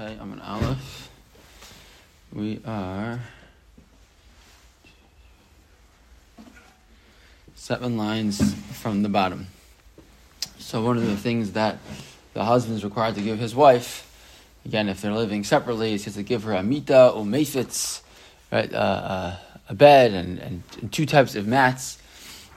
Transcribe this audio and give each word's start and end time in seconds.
Okay, 0.00 0.16
I'm 0.20 0.32
an 0.32 0.40
Aleph. 0.40 1.10
We 2.32 2.60
are 2.64 3.18
seven 7.56 7.96
lines 7.96 8.54
from 8.80 9.02
the 9.02 9.08
bottom. 9.08 9.48
So 10.60 10.84
one 10.84 10.98
of 10.98 11.06
the 11.06 11.16
things 11.16 11.52
that 11.52 11.78
the 12.32 12.44
husband 12.44 12.76
is 12.76 12.84
required 12.84 13.16
to 13.16 13.22
give 13.22 13.40
his 13.40 13.56
wife, 13.56 14.08
again, 14.64 14.88
if 14.88 15.00
they're 15.00 15.10
living 15.10 15.42
separately, 15.42 15.94
is 15.94 16.04
he 16.04 16.10
has 16.10 16.14
to 16.14 16.22
give 16.22 16.44
her 16.44 16.52
a 16.52 16.62
mita 16.62 17.08
or 17.08 17.24
mefitz, 17.24 18.02
right, 18.52 18.72
uh, 18.72 18.76
uh, 18.76 19.36
a 19.68 19.74
bed 19.74 20.12
and, 20.12 20.38
and, 20.38 20.92
two 20.92 21.06
types 21.06 21.34
of 21.34 21.48
mats. 21.48 21.98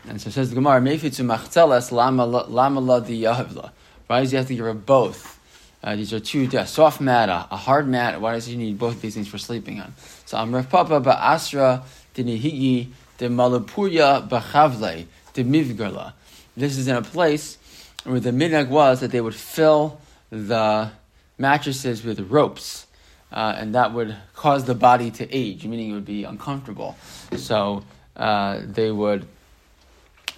And 0.08 0.22
so 0.22 0.30
says 0.30 0.50
the 0.50 0.56
Gemara, 0.56 0.80
mefitz 0.80 1.20
umachzelas 1.20 1.92
lama 1.92 2.80
la 2.80 3.00
di 3.00 3.24
yahavla. 3.24 3.72
Why 4.06 4.20
does 4.20 4.30
he 4.30 4.38
have 4.38 4.46
to 4.46 4.54
give 4.54 4.66
her 4.66 4.76
both? 4.76 5.41
Uh, 5.84 5.96
these 5.96 6.14
are 6.14 6.20
two, 6.20 6.48
soft 6.66 7.02
mat, 7.02 7.28
a, 7.30 7.58
hard 7.58 7.88
mat. 7.88 8.22
Why 8.22 8.34
does 8.34 8.46
he 8.46 8.56
need 8.56 8.78
both 8.78 9.02
these 9.02 9.16
things 9.16 9.28
for 9.28 9.40
sleeping 9.40 9.82
on? 9.82 9.96
So 10.26 10.38
Amrav 10.38 10.70
Papa 10.70 11.02
ba'asra 11.02 11.84
dinihigi 12.14 12.90
de 13.18 13.30
malapurya 13.30 14.28
b'chavle 14.30 15.08
de 15.34 15.44
mivgarla. 15.44 16.14
This 16.56 16.78
is 16.78 16.88
in 16.88 16.96
a 16.96 17.02
place 17.02 17.58
where 18.04 18.20
the 18.20 18.30
minhag 18.30 18.70
was 18.70 19.00
that 19.00 19.10
they 19.10 19.22
would 19.22 19.34
fill 19.34 20.00
the 20.30 20.92
mattresses 21.40 22.04
with 22.04 22.20
ropes, 22.30 22.86
uh, 23.32 23.56
and 23.58 23.74
that 23.74 23.92
would 23.94 24.16
cause 24.36 24.66
the 24.66 24.76
body 24.76 25.10
to 25.10 25.28
age, 25.36 25.66
meaning 25.66 25.90
it 25.90 25.94
would 25.94 26.06
be 26.06 26.26
uncomfortable. 26.26 26.96
So 27.38 27.84
uh, 28.16 28.62
they 28.64 28.92
would, 28.92 29.26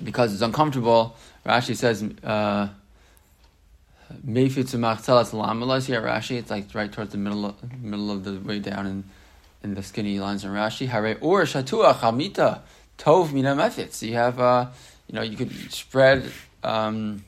because 0.02 0.32
it's 0.32 0.42
uncomfortable. 0.42 1.18
Rashi 1.46 1.76
says. 1.76 2.02
Uh, 4.14 4.18
Mefitzu 4.26 4.78
Machtelas 4.80 5.32
Lamalas 5.32 5.86
here 5.86 6.02
Rashi. 6.02 6.38
It's 6.38 6.50
like 6.50 6.74
right 6.74 6.92
towards 6.92 7.12
the 7.12 7.18
middle 7.18 7.46
of, 7.46 7.82
middle 7.82 8.12
of 8.12 8.24
the 8.24 8.40
way 8.40 8.60
down 8.60 8.86
in, 8.86 9.04
in 9.64 9.74
the 9.76 9.84
skinny 9.84 10.20
lines 10.20 10.44
in 10.44 10.52
Rashi. 10.52 10.88
Hare 10.88 11.18
or 11.22 11.44
Shatua 11.44 12.00
Chamita 12.00 12.62
Tov 12.98 13.32
Mina 13.32 13.56
Mefitz. 13.56 14.02
You 14.02 14.14
have 14.14 14.40
uh, 14.40 14.68
you 15.08 15.16
know 15.16 15.22
you 15.22 15.38
could 15.38 15.72
spread 15.72 16.32
um, 16.64 17.24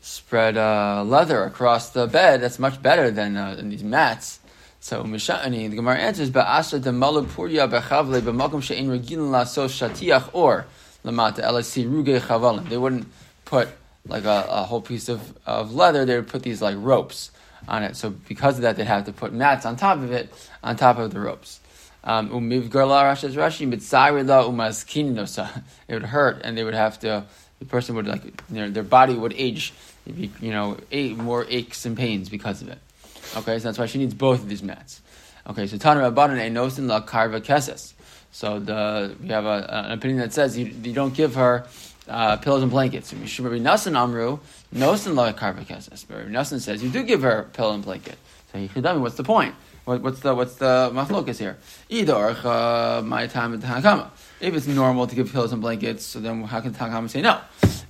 spread 0.00 0.56
uh, 0.56 1.02
leather 1.04 1.44
across 1.44 1.90
the 1.90 2.06
bed. 2.06 2.40
That's 2.40 2.58
much 2.58 2.80
better 2.82 3.10
than, 3.10 3.36
uh, 3.36 3.60
these 3.62 3.84
mats. 3.84 4.40
So 4.80 5.02
Mishani, 5.02 5.70
the 5.70 5.76
Gemara 5.76 5.96
answers, 5.96 6.30
"Ba'asra 6.30 6.82
de 6.82 6.90
malupurya 6.90 7.70
bechavle 7.70 8.20
b'makom 8.20 8.62
she'in 8.62 8.88
regilin 8.88 9.30
laso 9.30 9.66
shatiach 9.66 10.30
or 10.32 10.66
lamata 11.04 11.42
elasi 11.42 11.88
ruge 11.90 12.20
chavalim." 12.20 12.68
They 12.68 12.76
wouldn't 12.76 13.06
put 13.44 13.68
like 14.06 14.24
a, 14.24 14.46
a, 14.48 14.62
whole 14.64 14.80
piece 14.80 15.08
of, 15.08 15.36
of 15.46 15.74
leather, 15.74 16.04
they 16.04 16.16
would 16.16 16.28
put 16.28 16.42
these 16.42 16.60
like 16.60 16.76
ropes 16.78 17.30
on 17.66 17.82
it. 17.82 17.96
So 17.96 18.10
because 18.10 18.56
of 18.56 18.62
that, 18.62 18.76
they'd 18.76 18.86
have 18.86 19.06
to 19.06 19.12
put 19.12 19.32
mats 19.32 19.64
on 19.64 19.76
top 19.76 19.98
of 19.98 20.12
it, 20.12 20.32
on 20.62 20.76
top 20.76 20.98
of 20.98 21.12
the 21.12 21.20
ropes. 21.20 21.60
Um, 22.02 22.30
it 25.88 25.94
would 25.94 26.02
hurt, 26.02 26.40
and 26.44 26.58
they 26.58 26.64
would 26.64 26.74
have 26.74 26.98
to. 27.00 27.24
The 27.60 27.64
person 27.64 27.94
would 27.94 28.06
like 28.06 28.24
you 28.24 28.32
know, 28.50 28.68
their 28.68 28.82
body 28.82 29.14
would 29.14 29.32
age, 29.36 29.72
be, 30.04 30.30
you 30.40 30.50
know, 30.50 30.76
more 30.92 31.46
aches 31.48 31.86
and 31.86 31.96
pains 31.96 32.28
because 32.28 32.60
of 32.60 32.68
it. 32.68 32.78
Okay, 33.36 33.58
so 33.58 33.68
that's 33.68 33.78
why 33.78 33.86
she 33.86 33.98
needs 33.98 34.12
both 34.12 34.40
of 34.40 34.50
these 34.50 34.62
mats. 34.62 35.00
Okay, 35.46 35.66
so 35.66 35.78
Tana 35.78 36.00
Rabbanan 36.00 36.38
Enosin 36.38 36.88
La 36.88 37.00
Karva 37.00 37.40
Keses. 37.40 37.94
So 38.32 38.58
the 38.58 39.14
we 39.22 39.28
have 39.28 39.46
a, 39.46 39.86
an 39.86 39.92
opinion 39.92 40.18
that 40.18 40.34
says 40.34 40.58
you, 40.58 40.66
you 40.66 40.92
don't 40.92 41.14
give 41.14 41.36
her 41.36 41.66
uh, 42.08 42.36
pillows 42.36 42.62
and 42.62 42.70
blankets. 42.70 43.12
Rabbi 43.12 43.58
Nassan 43.58 43.96
Amru, 43.96 44.38
Nosan 44.74 45.14
la 45.14 45.32
karva 45.32 45.64
kesses. 45.64 46.08
Rabbi 46.08 46.30
Nassan 46.30 46.60
says 46.60 46.82
you 46.82 46.90
do 46.90 47.02
give 47.02 47.22
her 47.22 47.40
a 47.40 47.44
pillow 47.44 47.74
and 47.74 47.84
blanket. 47.84 48.18
So 48.52 48.58
he 48.58 48.80
me 48.80 48.98
what's 48.98 49.16
the 49.16 49.24
point? 49.24 49.54
What, 49.84 50.00
what's 50.00 50.20
the 50.20 50.34
what's 50.34 50.54
the 50.56 50.90
machlokas 50.94 51.38
here? 51.38 51.58
Either 51.90 53.02
my 53.02 53.26
time 53.26 53.52
at 53.54 53.60
Tanakama. 53.60 54.10
If 54.40 54.54
it's 54.54 54.66
normal 54.66 55.06
to 55.06 55.14
give 55.14 55.30
pillows 55.30 55.52
and 55.52 55.60
blankets, 55.60 56.04
so 56.04 56.20
then 56.20 56.42
how 56.44 56.60
can 56.60 56.72
Tanakama 56.72 57.10
say 57.10 57.20
no? 57.20 57.40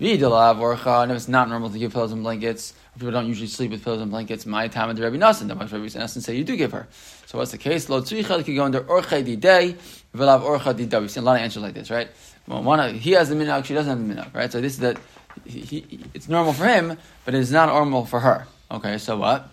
And 0.01 1.11
if 1.11 1.17
it's 1.17 1.29
not 1.29 1.49
normal 1.49 1.71
to 1.71 1.79
give 1.79 1.93
pillows 1.93 2.11
and 2.11 2.23
blankets, 2.23 2.75
people 2.95 3.13
don't 3.13 3.27
usually 3.27 3.47
sleep 3.47 3.71
with 3.71 3.85
pillows 3.85 4.01
and 4.01 4.11
blankets. 4.11 4.45
My 4.45 4.67
time 4.67 4.91
at 4.91 4.97
the 4.97 5.03
Rabbi 5.03 5.17
Nassan, 5.17 5.47
then 5.47 5.59
Rabbi 5.59 5.69
Nassan 5.69 6.21
say 6.21 6.35
you 6.37 6.43
do 6.43 6.57
give 6.57 6.73
her. 6.73 6.89
So 7.27 7.39
what's 7.39 7.53
the 7.53 7.59
case? 7.59 7.89
Lo 7.89 8.03
could 8.03 8.57
go 8.57 8.65
under 8.65 8.81
orchei 8.81 9.25
di 9.25 9.37
day, 9.37 9.77
v'lav 10.15 10.43
orcha 10.43 10.77
di 10.77 10.85
We've 10.99 11.11
seen 11.11 11.23
a 11.23 11.27
lot 11.27 11.37
of 11.37 11.43
answers 11.43 11.63
like 11.63 11.75
this, 11.75 11.91
right? 11.91 12.09
Well, 12.47 12.63
one, 12.63 12.95
he 12.95 13.13
has 13.13 13.29
the 13.29 13.35
minhag, 13.35 13.65
she 13.65 13.75
doesn't 13.75 13.91
have 13.91 14.09
the 14.09 14.15
minhag, 14.15 14.35
right? 14.35 14.53
So 14.53 14.61
this 14.61 14.75
is 14.75 14.81
that 14.81 14.99
he, 15.45 15.61
he, 15.61 16.01
it's 16.13 16.29
normal 16.29 16.53
for 16.53 16.67
him, 16.67 16.99
but 17.25 17.35
it's 17.35 17.51
not 17.51 17.69
normal 17.69 18.05
for 18.05 18.21
her. 18.21 18.47
Okay, 18.71 18.99
so 18.99 19.17
what? 19.17 19.49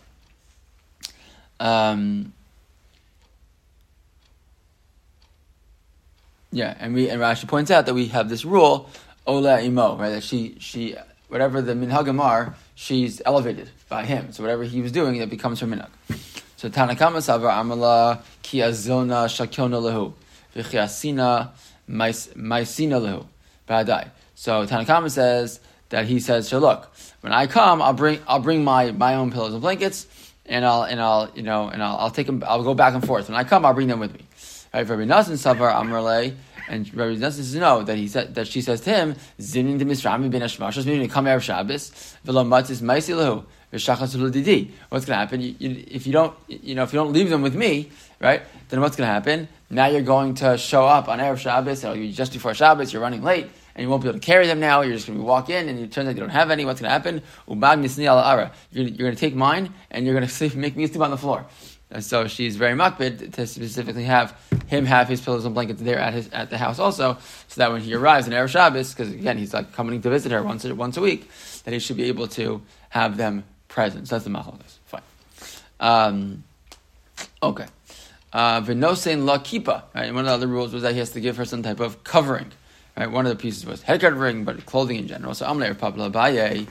Um, 1.59 2.33
yeah, 6.51 6.75
and 6.79 6.93
we 6.93 7.09
and 7.09 7.21
Rashi 7.21 7.47
points 7.47 7.71
out 7.71 7.85
that 7.85 7.93
we 7.93 8.07
have 8.07 8.29
this 8.29 8.43
rule, 8.43 8.89
ola 9.25 9.61
imo, 9.61 9.95
right? 9.95 10.09
That 10.09 10.23
she 10.23 10.55
she 10.59 10.95
whatever 11.27 11.61
the 11.61 11.73
minhagim 11.73 12.19
are, 12.19 12.55
she's 12.75 13.21
elevated 13.25 13.69
by 13.87 14.05
him. 14.05 14.33
So 14.33 14.43
whatever 14.43 14.63
he 14.63 14.81
was 14.81 14.91
doing, 14.91 15.19
that 15.19 15.29
becomes 15.29 15.59
her 15.61 15.67
minhag. 15.67 15.89
So 16.57 16.69
Tanakama 16.69 17.17
Savar 17.17 17.51
Amala 17.51 18.21
Kiazona 18.43 19.25
Shakyona 19.27 19.81
Lehu 19.81 20.13
V'chiasina 20.55 21.49
Maisina 21.91 22.99
lehu 23.01 23.25
ba'adai. 23.67 24.09
So 24.35 24.65
Tanakama 24.65 25.11
says 25.11 25.59
that 25.89 26.05
he 26.05 26.19
says, 26.19 26.47
"So 26.47 26.59
look, 26.59 26.91
when 27.21 27.33
I 27.33 27.47
come, 27.47 27.81
I'll 27.81 27.93
bring 27.93 28.19
I'll 28.27 28.39
bring 28.39 28.63
my, 28.63 28.91
my 28.91 29.15
own 29.15 29.31
pillows 29.31 29.53
and 29.53 29.61
blankets, 29.61 30.07
and 30.45 30.65
I'll 30.65 30.83
and 30.83 31.01
I'll 31.01 31.29
you 31.35 31.43
know 31.43 31.67
and 31.67 31.83
I'll, 31.83 31.97
I'll 31.97 32.11
take 32.11 32.27
them. 32.27 32.43
I'll 32.47 32.63
go 32.63 32.73
back 32.73 32.93
and 32.93 33.05
forth. 33.05 33.29
When 33.29 33.37
I 33.37 33.43
come, 33.43 33.65
I'll 33.65 33.73
bring 33.73 33.87
them 33.87 33.99
with 33.99 34.13
me." 34.13 34.25
Right, 34.73 34.87
Rabbi 34.87 35.03
Nassim 35.03 35.33
Savar 35.33 35.73
Amrle, 35.73 36.33
and 36.69 36.93
Rabbi 36.95 37.15
Nassim 37.15 37.43
says 37.43 37.55
no 37.55 37.83
that 37.83 37.97
he 37.97 38.07
said 38.07 38.35
that 38.35 38.47
she 38.47 38.61
says 38.61 38.81
to 38.81 38.89
him, 38.89 39.15
"Zinin 39.39 39.77
de 39.77 39.85
Misrami 39.85 40.31
ben 40.31 40.41
Hashmashos, 40.41 40.85
meaning 40.85 41.09
come 41.09 41.25
erev 41.25 41.41
Shabbos, 41.41 41.91
v'lo 42.25 42.45
matzis 42.47 42.81
lehu." 42.81 43.45
What's 43.71 43.85
going 43.85 43.97
to 43.99 45.15
happen? 45.15 45.39
You, 45.39 45.55
you, 45.57 45.85
if 45.87 46.05
you 46.05 46.11
don't, 46.11 46.33
you 46.47 46.75
know, 46.75 46.83
if 46.83 46.91
you 46.91 46.99
don't 46.99 47.13
leave 47.13 47.29
them 47.29 47.41
with 47.41 47.55
me, 47.55 47.89
right? 48.19 48.41
Then 48.67 48.81
what's 48.81 48.97
going 48.97 49.07
to 49.07 49.13
happen? 49.13 49.47
Now 49.69 49.87
you're 49.87 50.01
going 50.01 50.33
to 50.35 50.57
show 50.57 50.85
up 50.85 51.07
on 51.07 51.19
Erev 51.19 51.37
Shabbos, 51.37 51.85
or 51.85 51.95
just 52.11 52.33
before 52.33 52.53
Shabbos, 52.53 52.91
you're 52.91 53.01
running 53.01 53.23
late, 53.23 53.47
and 53.73 53.83
you 53.83 53.89
won't 53.89 54.03
be 54.03 54.09
able 54.09 54.19
to 54.19 54.25
carry 54.25 54.45
them 54.45 54.59
now. 54.59 54.81
You're 54.81 54.95
just 54.95 55.07
going 55.07 55.17
to 55.17 55.23
walk 55.23 55.49
in, 55.49 55.69
and 55.69 55.79
it 55.79 55.89
turns 55.89 56.09
out 56.09 56.15
you 56.15 56.19
don't 56.19 56.29
have 56.29 56.51
any. 56.51 56.65
What's 56.65 56.81
going 56.81 56.89
to 56.89 56.93
happen? 56.93 57.21
You're, 57.47 58.87
you're 58.87 58.97
going 58.97 59.15
to 59.15 59.19
take 59.19 59.35
mine, 59.35 59.73
and 59.89 60.05
you're 60.05 60.13
going 60.13 60.27
to 60.27 60.33
sleep, 60.33 60.53
make 60.55 60.75
me 60.75 60.85
sleep 60.87 61.01
on 61.01 61.11
the 61.11 61.17
floor. 61.17 61.45
And 61.91 62.03
so 62.03 62.27
she's 62.27 62.55
very 62.55 62.73
makbid 62.73 63.33
to 63.33 63.47
specifically 63.47 64.03
have 64.05 64.37
him 64.67 64.85
have 64.85 65.09
his 65.09 65.19
pillows 65.19 65.43
and 65.43 65.53
blankets 65.53 65.81
there 65.81 65.99
at 65.99 66.13
his 66.13 66.29
at 66.29 66.49
the 66.49 66.57
house 66.57 66.79
also, 66.79 67.17
so 67.49 67.59
that 67.59 67.71
when 67.71 67.81
he 67.81 67.93
arrives 67.93 68.27
in 68.27 68.33
Erev 68.33 68.47
Shabbos, 68.47 68.93
because 68.93 69.11
again 69.11 69.37
he's 69.37 69.53
like 69.53 69.73
coming 69.73 70.01
to 70.01 70.09
visit 70.09 70.31
her 70.31 70.41
once 70.41 70.63
once 70.63 70.95
a 70.95 71.01
week, 71.01 71.29
that 71.65 71.73
he 71.73 71.79
should 71.79 71.97
be 71.97 72.05
able 72.05 72.29
to 72.29 72.61
have 72.89 73.17
them 73.17 73.43
present. 73.71 74.07
So 74.07 74.15
that's 74.15 74.25
the 74.25 74.29
machlokas. 74.29 74.77
Fine. 74.85 75.01
Um, 75.79 76.43
okay. 77.41 77.65
V'nosein 78.33 79.25
la 79.25 79.39
kipa. 79.39 79.85
Right. 79.95 80.13
One 80.13 80.19
of 80.19 80.27
the 80.27 80.33
other 80.33 80.47
rules 80.47 80.73
was 80.73 80.83
that 80.83 80.93
he 80.93 80.99
has 80.99 81.11
to 81.11 81.21
give 81.21 81.37
her 81.37 81.45
some 81.45 81.63
type 81.63 81.79
of 81.79 82.03
covering. 82.03 82.51
Right. 82.95 83.09
One 83.09 83.25
of 83.25 83.35
the 83.35 83.41
pieces 83.41 83.65
was 83.65 83.81
head 83.81 84.01
covering, 84.01 84.43
but 84.43 84.65
clothing 84.65 84.97
in 84.97 85.07
general. 85.07 85.33
So 85.33 85.47
Amle 85.47 85.77
Pablo 85.77 86.09
Baye. 86.09 86.67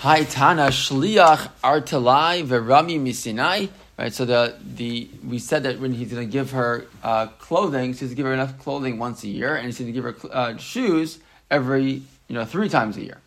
Hi 0.00 0.24
Tana 0.24 0.68
Shliach 0.68 1.50
Artelai 1.62 2.46
Verami 2.46 3.00
Misinai. 3.00 3.70
Right, 3.98 4.14
so 4.14 4.24
the, 4.24 4.56
the 4.64 5.10
we 5.22 5.38
said 5.38 5.64
that 5.64 5.78
when 5.78 5.92
he's 5.92 6.10
going 6.10 6.26
to 6.26 6.32
give 6.32 6.52
her 6.52 6.86
uh, 7.02 7.26
clothing, 7.38 7.88
he's 7.88 8.00
going 8.00 8.08
to 8.08 8.14
give 8.14 8.24
her 8.24 8.32
enough 8.32 8.58
clothing 8.58 8.98
once 8.98 9.22
a 9.24 9.28
year, 9.28 9.56
and 9.56 9.66
he's 9.66 9.78
going 9.78 9.88
to 9.88 9.92
give 9.92 10.04
her 10.04 10.16
uh, 10.32 10.56
shoes 10.56 11.18
every 11.50 12.00
you 12.26 12.34
know 12.34 12.46
three 12.46 12.70
times 12.70 12.96
a 12.96 13.02
year. 13.02 13.18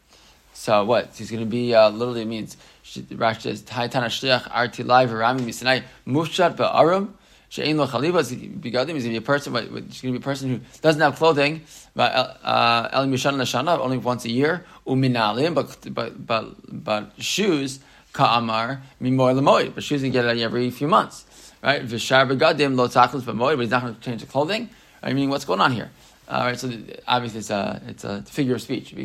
So 0.53 0.85
what? 0.85 1.15
He's 1.15 1.29
going 1.29 1.43
to 1.43 1.49
be 1.49 1.73
uh, 1.73 1.89
literally 1.89 2.21
it 2.21 2.27
means 2.27 2.57
Rashi 2.85 3.41
says 3.41 3.63
Taitana 3.63 4.05
Shliach 4.05 4.47
Arti 4.51 4.83
Lai 4.83 5.05
Rami 5.05 5.41
Misinai 5.41 5.83
Mufshat 6.07 6.55
Ba'arum 6.55 7.13
She'ein 7.53 7.77
Lo 7.77 7.85
Chaliva 7.85 8.17
Begadim 8.17 8.95
is 8.95 9.03
going 9.03 9.03
to 9.03 9.09
be 9.09 9.17
a 9.17 9.21
person. 9.21 9.53
But, 9.53 9.65
He's 9.65 10.01
going 10.01 10.11
to 10.11 10.11
be 10.13 10.17
a 10.17 10.19
person 10.19 10.49
who 10.49 10.59
doesn't 10.81 10.99
have 10.99 11.17
clothing. 11.17 11.61
But 11.95 12.11
uh, 12.43 12.89
El 12.91 13.05
Mishan 13.05 13.35
Lashana 13.35 13.77
only 13.77 13.99
once 13.99 14.25
a 14.25 14.31
year. 14.31 14.65
Uminalim, 14.87 15.53
but 15.53 15.93
but 15.93 16.25
but 16.25 16.55
but 16.67 17.11
shoes 17.19 17.79
Ka'amar 18.13 18.81
Mimor 18.99 19.39
Lemoid. 19.39 19.75
But 19.75 19.83
shoes 19.83 20.01
you 20.01 20.09
get 20.09 20.25
every 20.25 20.71
few 20.71 20.87
months, 20.87 21.53
right? 21.61 21.85
V'shar 21.85 22.27
Begadim 22.27 22.75
Lo 22.75 22.87
Tachlis 22.87 23.21
B'Moid, 23.21 23.57
but 23.57 23.59
he's 23.59 23.69
not 23.69 23.83
going 23.83 23.93
to 23.93 24.01
change 24.01 24.21
the 24.21 24.27
clothing. 24.27 24.71
I 25.03 25.13
mean, 25.13 25.29
what's 25.29 25.45
going 25.45 25.61
on 25.61 25.73
here? 25.73 25.91
All 26.27 26.45
right, 26.45 26.59
so 26.59 26.71
obviously 27.07 27.39
it's 27.39 27.51
a 27.51 27.81
it's 27.87 28.03
a 28.03 28.23
figure 28.23 28.55
of 28.55 28.63
speech 28.63 28.95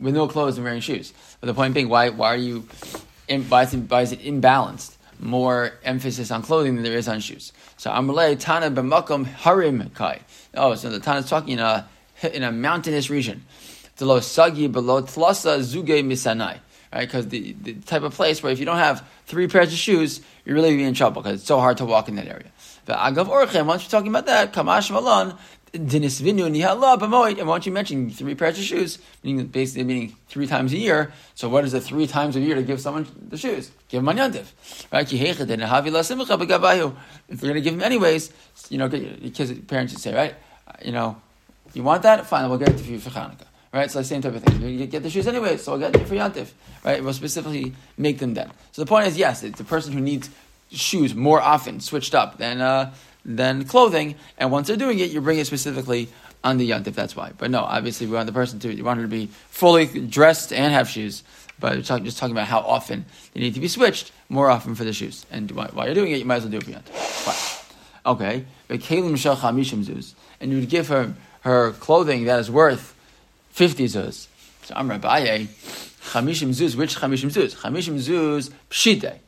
with 0.00 0.14
no 0.14 0.28
clothes 0.28 0.56
and 0.56 0.64
wearing 0.64 0.80
shoes. 0.80 1.12
But 1.40 1.46
the 1.46 1.54
point 1.54 1.74
being, 1.74 1.88
why 1.88 2.10
why 2.10 2.28
are 2.28 2.36
you 2.36 2.66
why 3.28 3.62
is, 3.62 3.74
it, 3.74 3.90
why 3.90 4.02
is 4.02 4.12
it 4.12 4.20
imbalanced? 4.20 4.96
More 5.20 5.72
emphasis 5.84 6.30
on 6.30 6.42
clothing 6.42 6.76
than 6.76 6.84
there 6.84 6.96
is 6.96 7.08
on 7.08 7.20
shoes. 7.20 7.52
So 7.76 7.90
Amalei 7.90 8.38
Tana 8.38 8.70
b'makom 8.70 9.26
harim 9.26 9.90
kai. 9.90 10.20
Oh, 10.54 10.74
so 10.76 10.90
the 10.90 11.00
Tana 11.00 11.20
is 11.20 11.28
talking 11.28 11.54
in 11.54 11.58
a 11.58 11.88
in 12.32 12.42
a 12.42 12.52
mountainous 12.52 13.10
region. 13.10 13.44
Below 13.98 14.20
sagi 14.20 14.68
below 14.68 15.02
tlasa 15.02 15.58
zuge 15.58 16.04
misanai. 16.04 16.58
right? 16.92 17.00
Because 17.00 17.28
the, 17.28 17.52
the 17.62 17.74
type 17.74 18.02
of 18.02 18.14
place 18.14 18.42
where 18.42 18.52
if 18.52 18.58
you 18.58 18.64
don't 18.64 18.78
have 18.78 19.06
three 19.26 19.48
pairs 19.48 19.72
of 19.72 19.78
shoes, 19.78 20.20
you're 20.44 20.54
really 20.54 20.76
be 20.76 20.84
in 20.84 20.94
trouble 20.94 21.22
because 21.22 21.40
it's 21.40 21.48
so 21.48 21.58
hard 21.58 21.78
to 21.78 21.84
walk 21.84 22.08
in 22.08 22.16
that 22.16 22.28
area. 22.28 22.50
The 22.86 22.94
agav 22.94 23.26
orchem. 23.26 23.66
Once 23.66 23.82
you're 23.82 23.90
talking 23.90 24.08
about 24.08 24.26
that, 24.26 24.52
kamash 24.52 24.90
malon. 25.72 25.86
Dinisvinu 25.86 26.50
nihala 26.50 26.98
b'moed. 26.98 27.38
And 27.38 27.48
once 27.48 27.66
you 27.66 27.72
mention 27.72 28.10
three 28.10 28.34
pairs 28.34 28.58
of 28.58 28.64
shoes, 28.64 28.98
meaning 29.22 29.46
basically 29.46 29.84
meaning 29.84 30.16
three 30.28 30.46
times 30.46 30.72
a 30.72 30.78
year. 30.78 31.12
So 31.34 31.48
what 31.48 31.64
is 31.64 31.74
it 31.74 31.80
three 31.80 32.06
times 32.06 32.36
a 32.36 32.40
year 32.40 32.54
to 32.54 32.62
give 32.62 32.80
someone 32.80 33.06
the 33.28 33.36
shoes? 33.36 33.70
Give 33.88 34.00
him 34.00 34.08
on 34.08 34.16
yantiv, 34.16 34.46
right? 34.92 35.12
If 37.30 37.42
you're 37.42 37.52
going 37.52 37.54
to 37.54 37.60
give 37.60 37.74
him 37.74 37.82
anyways, 37.82 38.32
you 38.70 38.78
know, 38.78 38.88
kids, 38.88 39.52
parents 39.66 39.92
should 39.92 40.02
say, 40.02 40.14
right? 40.14 40.34
You 40.84 40.92
know, 40.92 41.20
you 41.74 41.82
want 41.82 42.02
that? 42.02 42.26
Fine, 42.26 42.48
we'll 42.48 42.58
get 42.58 42.70
it 42.70 42.80
for 42.80 42.90
you 42.90 42.98
for 42.98 43.10
Hanukkah. 43.10 43.46
Right? 43.70 43.90
So 43.90 43.98
the 43.98 44.04
same 44.04 44.22
type 44.22 44.34
of 44.34 44.42
thing. 44.42 44.62
You 44.62 44.86
get 44.86 45.02
the 45.02 45.10
shoes 45.10 45.26
anyway, 45.26 45.58
so 45.58 45.72
I'll 45.72 45.78
get 45.78 45.94
it 45.94 46.08
for 46.08 46.14
Yantif. 46.14 46.52
Right? 46.82 47.04
We'll 47.04 47.12
specifically 47.12 47.74
make 47.98 48.18
them 48.18 48.32
then. 48.32 48.50
So 48.72 48.80
the 48.80 48.86
point 48.86 49.06
is, 49.06 49.18
yes, 49.18 49.42
it's 49.42 49.58
the 49.58 49.64
person 49.64 49.92
who 49.92 50.00
needs 50.00 50.30
shoes 50.70 51.14
more 51.14 51.40
often, 51.42 51.80
switched 51.80 52.14
up 52.14 52.38
than 52.38 52.62
uh, 52.62 52.94
than 53.28 53.64
clothing. 53.66 54.16
And 54.38 54.50
once 54.50 54.66
they're 54.66 54.76
doing 54.76 54.98
it, 54.98 55.10
you 55.10 55.20
bring 55.20 55.38
it 55.38 55.46
specifically 55.46 56.08
on 56.42 56.56
the 56.56 56.70
Yantif. 56.70 56.94
That's 56.94 57.14
why. 57.14 57.32
But 57.36 57.50
no, 57.50 57.60
obviously 57.60 58.06
we 58.06 58.14
want 58.14 58.26
the 58.26 58.32
person 58.32 58.58
to 58.60 58.74
you 58.74 58.82
want 58.82 58.98
her 58.98 59.04
to 59.04 59.08
be 59.08 59.26
fully 59.50 59.86
dressed 59.86 60.52
and 60.52 60.72
have 60.72 60.88
shoes. 60.88 61.22
But 61.60 61.76
we're 61.76 61.98
just 62.00 62.18
talking 62.18 62.32
about 62.32 62.46
how 62.46 62.60
often 62.60 63.04
they 63.34 63.40
need 63.40 63.54
to 63.54 63.60
be 63.60 63.68
switched 63.68 64.12
more 64.28 64.50
often 64.50 64.74
for 64.74 64.84
the 64.84 64.92
shoes. 64.92 65.26
And 65.30 65.50
while 65.50 65.84
you're 65.84 65.94
doing 65.94 66.12
it, 66.12 66.18
you 66.18 66.24
might 66.24 66.36
as 66.36 66.44
well 66.44 66.52
do 66.52 66.58
it 66.58 66.64
for 66.64 66.70
Yantif. 66.70 66.94
Fine. 66.94 67.64
Okay. 68.06 68.44
And 70.40 70.52
you 70.52 70.60
would 70.60 70.68
give 70.68 70.88
her 70.88 71.14
her 71.42 71.72
clothing 71.72 72.24
that 72.24 72.38
is 72.40 72.50
worth 72.50 72.94
50 73.50 73.84
zuz. 73.86 74.28
So 74.62 74.74
I'm 74.76 74.88
Rabbi, 74.88 75.46
Chamishim 76.10 76.50
zuz, 76.50 76.76
which 76.76 76.96
Chamishim 76.96 77.30
zuz? 77.30 77.56
Chamishim 77.56 77.96
zuz 77.96 78.50
pshite, 78.70 79.18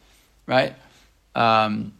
right? 0.46 0.74
Um, 1.34 1.92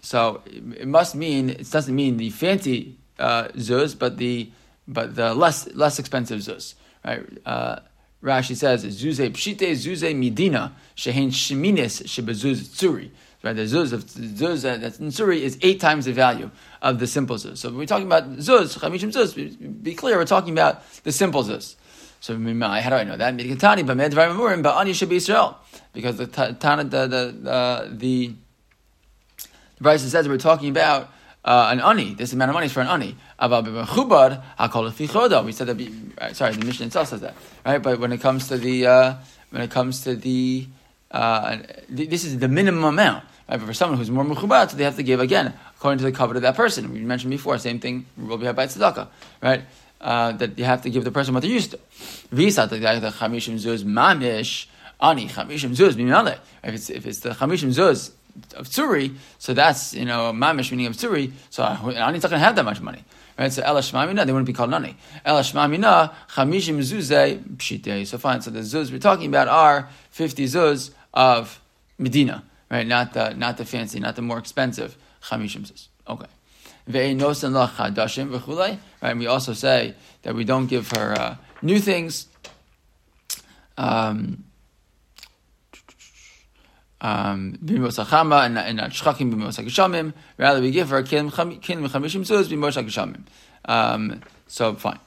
so 0.00 0.42
it 0.46 0.86
must 0.86 1.14
mean, 1.14 1.50
it 1.50 1.70
doesn't 1.70 1.94
mean 1.94 2.16
the 2.16 2.30
fancy 2.30 2.96
uh, 3.18 3.48
zuz, 3.48 3.98
but 3.98 4.16
the 4.16 4.50
but 4.86 5.14
the 5.14 5.34
less 5.34 5.72
less 5.74 5.98
expensive 5.98 6.40
zuz, 6.40 6.74
right? 7.04 7.24
Uh, 7.44 7.80
Rashi 8.22 8.56
says, 8.56 8.84
Zuze 8.84 9.30
pshite 9.30 9.70
zuze 9.72 10.14
midina, 10.14 10.72
shehein 10.96 11.28
sheminis 11.28 12.02
shebezuz 12.04 12.62
tsuri. 12.76 13.10
Right, 13.40 13.54
the 13.54 13.62
zuz 13.62 13.92
of 13.92 14.04
zuz 14.04 14.62
that's 14.62 14.98
in 14.98 15.08
Suri 15.08 15.42
is 15.42 15.58
eight 15.62 15.78
times 15.78 16.06
the 16.06 16.12
value 16.12 16.50
of 16.82 16.98
the 16.98 17.06
simple 17.06 17.36
zuz. 17.36 17.58
So 17.58 17.68
when 17.68 17.78
we're 17.78 17.86
talking 17.86 18.06
about 18.06 18.28
zuz, 18.38 18.76
chamishim 18.76 19.12
zuz, 19.12 19.82
be 19.82 19.94
clear, 19.94 20.16
we're 20.16 20.24
talking 20.24 20.52
about 20.52 20.82
the 21.04 21.12
simple 21.12 21.44
zuz. 21.44 21.76
So 22.20 22.34
how 22.34 22.40
do 22.90 22.96
I 22.96 23.04
know 23.04 23.16
that? 23.16 23.36
Because 25.92 26.16
the 26.16 26.26
Tana, 26.58 26.84
the 26.84 27.06
the 27.06 27.50
uh, 27.50 27.88
the 27.92 28.34
the 29.78 29.82
Bryce 29.82 30.02
says 30.02 30.28
we're 30.28 30.38
talking 30.38 30.70
about 30.70 31.10
uh, 31.44 31.68
an 31.70 31.80
ani. 31.80 32.14
This 32.14 32.32
amount 32.32 32.50
of 32.50 32.54
money 32.54 32.66
is 32.66 32.72
for 32.72 32.80
an 32.80 32.88
ani. 32.88 33.16
We 33.40 35.52
said 35.52 35.68
that. 35.68 35.76
Be, 35.76 35.92
sorry, 36.32 36.54
the 36.54 36.66
mission 36.66 36.86
itself 36.86 37.08
says 37.08 37.20
that, 37.20 37.34
right? 37.64 37.82
But 37.82 38.00
when 38.00 38.12
it 38.12 38.20
comes 38.20 38.48
to 38.48 38.58
the 38.58 38.86
uh, 38.86 39.14
when 39.50 39.62
it 39.62 39.70
comes 39.70 40.02
to 40.02 40.16
the 40.16 40.66
uh, 41.10 41.58
this 41.88 42.24
is 42.24 42.38
the 42.38 42.48
minimum 42.48 42.84
amount. 42.84 43.24
Right? 43.48 43.58
But 43.58 43.66
for 43.66 43.72
someone 43.72 43.98
who's 43.98 44.10
more 44.10 44.24
mechubat, 44.24 44.72
they 44.72 44.84
have 44.84 44.96
to 44.96 45.02
give 45.02 45.20
again 45.20 45.54
according 45.76 45.98
to 45.98 46.04
the 46.04 46.12
covenant 46.12 46.44
of 46.44 46.52
that 46.54 46.56
person. 46.56 46.92
We 46.92 47.00
mentioned 47.00 47.30
before, 47.30 47.56
same 47.58 47.78
thing 47.78 48.06
will 48.16 48.36
be 48.36 48.46
had 48.46 48.56
by 48.56 48.66
tzedakah, 48.66 49.08
right? 49.40 49.62
Uh, 50.00 50.32
that 50.32 50.58
you 50.58 50.64
have 50.64 50.82
to 50.82 50.90
give 50.90 51.04
the 51.04 51.10
person 51.10 51.34
what 51.34 51.40
they're 51.40 51.50
used 51.50 51.70
to. 51.70 51.78
Visa 52.30 52.66
the 52.66 52.78
chamishim 52.78 53.54
zuz 53.54 53.84
mamish 53.84 54.66
ani 55.00 55.28
chamishim 55.28 55.70
zuz. 55.70 56.38
If 56.62 56.74
it's 56.74 56.90
if 56.90 57.06
it's 57.06 57.20
the 57.20 57.30
chamishim 57.30 57.68
zuz 57.68 58.12
of 58.54 58.68
tsuri, 58.68 59.16
so 59.38 59.54
that's 59.54 59.94
you 59.94 60.04
know 60.04 60.32
mamish 60.32 60.70
meaning 60.70 60.86
of 60.86 60.94
tsuri. 60.94 61.32
So 61.50 61.62
ani's 61.62 62.22
not 62.22 62.30
going 62.30 62.40
to 62.40 62.46
have 62.46 62.56
that 62.56 62.64
much 62.64 62.80
money. 62.80 63.04
Right, 63.38 63.52
so 63.52 63.62
ela 63.62 63.80
shmamina, 63.80 64.26
they 64.26 64.32
wouldn't 64.32 64.46
be 64.46 64.52
called 64.52 64.70
nani. 64.70 64.96
Ela 65.24 65.42
shmamina, 65.42 66.12
chamishim 66.30 66.78
zuze 66.80 67.38
pshite. 67.56 68.06
So 68.06 68.18
fine. 68.18 68.40
So 68.42 68.50
the 68.50 68.60
zuz 68.60 68.90
we're 68.90 68.98
talking 68.98 69.28
about 69.28 69.46
are 69.46 69.88
fifty 70.10 70.46
zuz 70.46 70.90
of 71.14 71.60
Medina, 71.98 72.42
right? 72.68 72.86
Not 72.86 73.12
the 73.12 73.34
not 73.34 73.56
the 73.56 73.64
fancy, 73.64 74.00
not 74.00 74.16
the 74.16 74.22
more 74.22 74.38
expensive 74.38 74.96
chamishim 75.22 75.70
zuz. 75.70 75.86
Okay. 76.08 76.26
Right, 76.90 77.10
and 77.10 77.20
we 79.20 79.26
also 79.26 79.52
say 79.52 79.94
that 80.22 80.34
we 80.34 80.44
don't 80.44 80.66
give 80.66 80.90
her 80.92 81.12
uh, 81.12 81.36
new 81.60 81.80
things. 81.80 82.28
Um, 83.76 84.44
um, 87.00 87.58
and 87.60 88.54
not 88.76 88.90
shchakim 88.90 90.12
Rather, 90.36 90.60
we 90.60 90.70
give 90.70 90.90
her 90.90 91.02
zuz 91.02 92.48
Um 93.64 94.20
So 94.48 94.74
fine. 94.74 94.98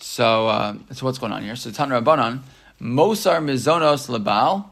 So 0.00 0.48
uh, 0.48 0.74
so 0.92 1.06
what's 1.06 1.18
going 1.18 1.32
on 1.32 1.42
here? 1.42 1.56
So 1.56 1.70
Tan 1.70 1.88
Rabbanan, 1.90 2.40
Mosar 2.80 3.42
mizonos 3.42 4.08
lebal, 4.08 4.66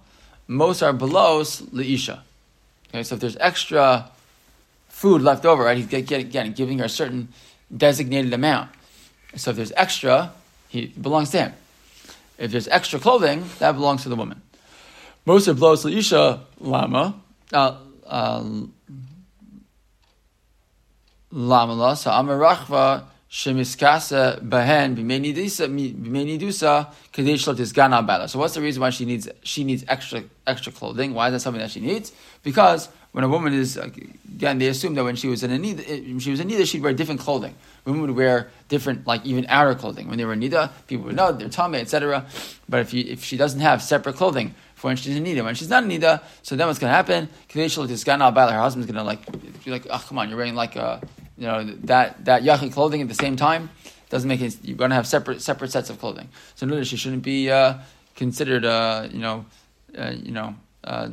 Mosar 0.48 0.96
belos 0.98 1.62
leisha. 1.70 2.20
Okay, 2.88 3.02
so 3.02 3.14
if 3.14 3.20
there's 3.20 3.36
extra 3.38 4.10
food 4.88 5.22
left 5.22 5.44
over, 5.44 5.64
right, 5.64 5.76
he's 5.76 5.92
again 5.92 6.52
giving 6.52 6.78
her 6.78 6.86
a 6.86 6.88
certain 6.88 7.28
designated 7.74 8.32
amount. 8.32 8.70
So 9.34 9.50
if 9.50 9.56
there's 9.56 9.72
extra, 9.76 10.32
he 10.68 10.86
belongs 10.86 11.30
to 11.30 11.38
him. 11.38 11.52
If 12.38 12.50
there's 12.50 12.68
extra 12.68 12.98
clothing, 12.98 13.44
that 13.58 13.72
belongs 13.72 14.02
to 14.02 14.08
the 14.08 14.16
woman. 14.16 14.42
Mosar 15.26 15.54
belos 15.54 15.84
leisha 15.84 16.40
lama. 16.60 17.20
Uh, 17.52 17.76
uh, 18.06 18.44
Lamala, 21.32 21.96
so 21.96 22.10
Amarachva 22.10 23.04
Shemiskasa 23.30 24.40
Bahen 24.40 24.96
Bimenidusa 24.96 26.92
Kadesh 27.12 27.72
Gana 27.72 28.02
Bala. 28.02 28.28
So 28.28 28.38
what's 28.38 28.54
the 28.54 28.62
reason 28.62 28.80
why 28.80 28.90
she 28.90 29.04
needs 29.04 29.28
she 29.42 29.64
needs 29.64 29.84
extra 29.88 30.22
extra 30.46 30.72
clothing? 30.72 31.12
Why 31.12 31.28
is 31.28 31.32
that 31.34 31.40
something 31.40 31.60
that 31.60 31.70
she 31.70 31.80
needs? 31.80 32.12
Because 32.42 32.88
when 33.12 33.24
a 33.24 33.28
woman 33.28 33.52
is 33.52 33.76
again, 33.76 34.58
they 34.58 34.68
assume 34.68 34.94
that 34.94 35.04
when 35.04 35.16
she 35.16 35.26
was 35.26 35.42
in 35.42 35.50
a 35.50 35.58
nida, 35.58 36.20
she 36.20 36.30
was 36.30 36.40
in 36.40 36.48
nida, 36.48 36.66
she'd 36.66 36.82
wear 36.82 36.94
different 36.94 37.20
clothing. 37.20 37.54
Women 37.84 38.02
would 38.02 38.10
wear 38.10 38.50
different, 38.68 39.06
like 39.06 39.24
even 39.26 39.46
outer 39.48 39.74
clothing. 39.74 40.08
When 40.08 40.18
they 40.18 40.24
were 40.24 40.34
in 40.34 40.40
nida, 40.40 40.70
people 40.86 41.06
would 41.06 41.16
know 41.16 41.32
they're 41.32 41.48
tame, 41.48 41.74
etc. 41.74 42.26
But 42.68 42.80
if 42.80 42.94
you, 42.94 43.04
if 43.06 43.24
she 43.24 43.36
doesn't 43.36 43.60
have 43.60 43.82
separate 43.82 44.16
clothing 44.16 44.54
for 44.76 44.88
when 44.88 44.96
she's 44.96 45.16
in 45.16 45.24
nida, 45.24 45.42
when 45.42 45.54
she's 45.54 45.70
not 45.70 45.82
in 45.82 45.90
nida, 45.90 46.22
so 46.42 46.54
then 46.54 46.66
what's 46.66 46.78
going 46.78 46.90
to 46.90 46.94
happen? 46.94 47.28
Kadesh 47.48 48.04
Gana 48.04 48.30
Bala, 48.30 48.52
her 48.52 48.60
husband's 48.60 48.86
going 48.86 48.96
to 48.96 49.02
like 49.02 49.64
be 49.64 49.70
like, 49.70 49.86
oh 49.90 50.04
come 50.06 50.18
on, 50.18 50.28
you're 50.28 50.36
wearing 50.36 50.54
like 50.54 50.76
a 50.76 51.00
you 51.38 51.46
know 51.46 51.64
that 51.84 52.24
that 52.26 52.42
yachid 52.42 52.72
clothing 52.72 53.00
at 53.00 53.08
the 53.08 53.14
same 53.14 53.36
time 53.36 53.70
doesn't 54.10 54.28
make 54.28 54.42
it. 54.42 54.56
You're 54.62 54.76
going 54.76 54.90
to 54.90 54.96
have 54.96 55.06
separate 55.06 55.40
separate 55.40 55.72
sets 55.72 55.90
of 55.90 55.98
clothing. 55.98 56.28
So 56.54 56.66
notice 56.66 56.88
she 56.88 56.96
shouldn't 56.96 57.22
be 57.22 57.50
uh, 57.50 57.78
considered, 58.14 58.64
uh, 58.64 59.08
you 59.10 59.18
know, 59.18 59.46
uh, 59.98 60.12
you 60.14 60.32
know. 60.32 60.54
Uh, 60.84 61.08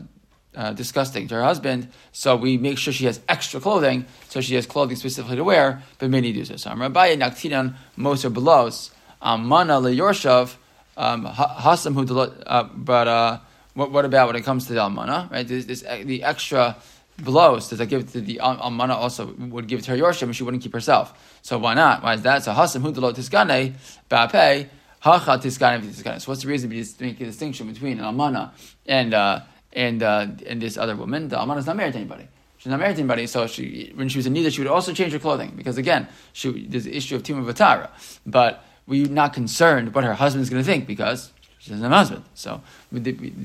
uh, 0.56 0.72
disgusting 0.72 1.28
to 1.28 1.34
her 1.34 1.42
husband, 1.42 1.88
so 2.12 2.36
we 2.36 2.60
make 2.60 2.78
sure 2.78 2.94
she 2.94 3.06
has 3.06 3.20
extra 3.28 3.60
clothing, 3.60 4.06
so 4.30 4.40
she 4.40 4.54
has 4.54 4.68
clothing 4.68 4.96
specifically 4.96 5.36
to 5.36 5.44
wear. 5.44 5.82
But 5.98 6.12
many 6.12 6.32
do 6.32 6.46
so. 6.46 6.58
So 6.58 6.70
I'm 6.70 6.80
Rabbi 6.80 7.16
Naktinan 7.16 7.74
Moser 7.96 8.30
Belos 8.30 8.92
Mana 9.24 9.82
LeYorshav 9.82 10.56
um, 10.96 11.26
Hasam 11.26 11.96
Hu. 11.96 12.20
Uh, 12.20 12.64
but 12.76 13.42
what, 13.74 13.92
what 13.92 14.06
about 14.06 14.28
when 14.28 14.36
it 14.36 14.44
comes 14.44 14.68
to 14.68 14.74
the 14.74 14.80
Almana? 14.80 15.32
Right, 15.32 15.48
this, 15.48 15.66
this 15.66 15.82
the 15.82 16.24
extra 16.24 16.78
blows 17.18 17.70
does 17.70 17.80
that 17.80 17.88
give 17.88 18.12
to 18.12 18.22
the 18.22 18.40
almana 18.44 18.96
also 18.96 19.34
would 19.34 19.68
give 19.68 19.82
to 19.84 19.92
her 19.92 19.98
yorshim 19.98 20.24
and 20.24 20.36
she 20.36 20.44
wouldn't 20.44 20.64
keep 20.64 20.74
herself. 20.74 21.38
So 21.42 21.58
why 21.60 21.74
not? 21.74 22.04
Why 22.04 22.14
is 22.14 22.22
that? 22.24 22.44
So 22.44 22.54
hasam 22.54 22.82
hudalo 22.82 23.14
tiskane 23.14 23.74
ba'pei 24.10 24.68
hacha 25.00 25.38
tiskane 25.38 25.82
tiskane. 25.82 26.22
So 26.22 26.32
what's 26.32 26.42
the 26.42 26.48
reason 26.48 26.70
to 26.70 27.04
make 27.04 27.22
a 27.22 27.26
distinction 27.26 27.68
between 27.72 28.00
an 28.00 28.06
almana 28.06 28.52
and 28.86 29.14
uh, 29.14 29.42
and 29.74 30.02
uh, 30.02 30.28
and 30.48 30.62
this 30.62 30.78
other 30.78 30.96
woman? 30.96 31.28
The 31.30 31.38
almana 31.38 31.58
is 31.58 31.68
not 31.68 31.76
married 31.76 31.94
to 31.94 32.00
anybody. 32.00 32.28
She's 32.58 32.72
not 32.72 32.80
married 32.80 32.96
to 32.96 33.02
anybody, 33.02 33.28
so 33.28 33.46
she 33.46 33.92
when 33.96 34.08
she 34.08 34.18
was 34.18 34.26
in 34.26 34.34
need, 34.34 34.52
she 34.54 34.62
would 34.62 34.72
also 34.72 34.94
change 34.94 35.12
her 35.12 35.20
clothing 35.20 35.54
because 35.56 35.78
again, 35.78 36.08
she, 36.32 36.66
there's 36.66 36.86
the 36.86 36.96
issue 36.96 37.16
of 37.16 37.24
tumah 37.24 37.46
vatara. 37.52 37.90
But 38.26 38.64
we're 38.88 39.08
not 39.08 39.34
concerned 39.34 39.94
what 39.94 40.04
her 40.04 40.14
husband's 40.14 40.50
going 40.50 40.64
to 40.64 40.66
think 40.66 40.88
because 40.88 41.33
she 41.64 41.70
doesn't 41.70 41.84
have 41.84 41.94
a 41.94 41.96
husband. 41.96 42.24
So, 42.36 42.62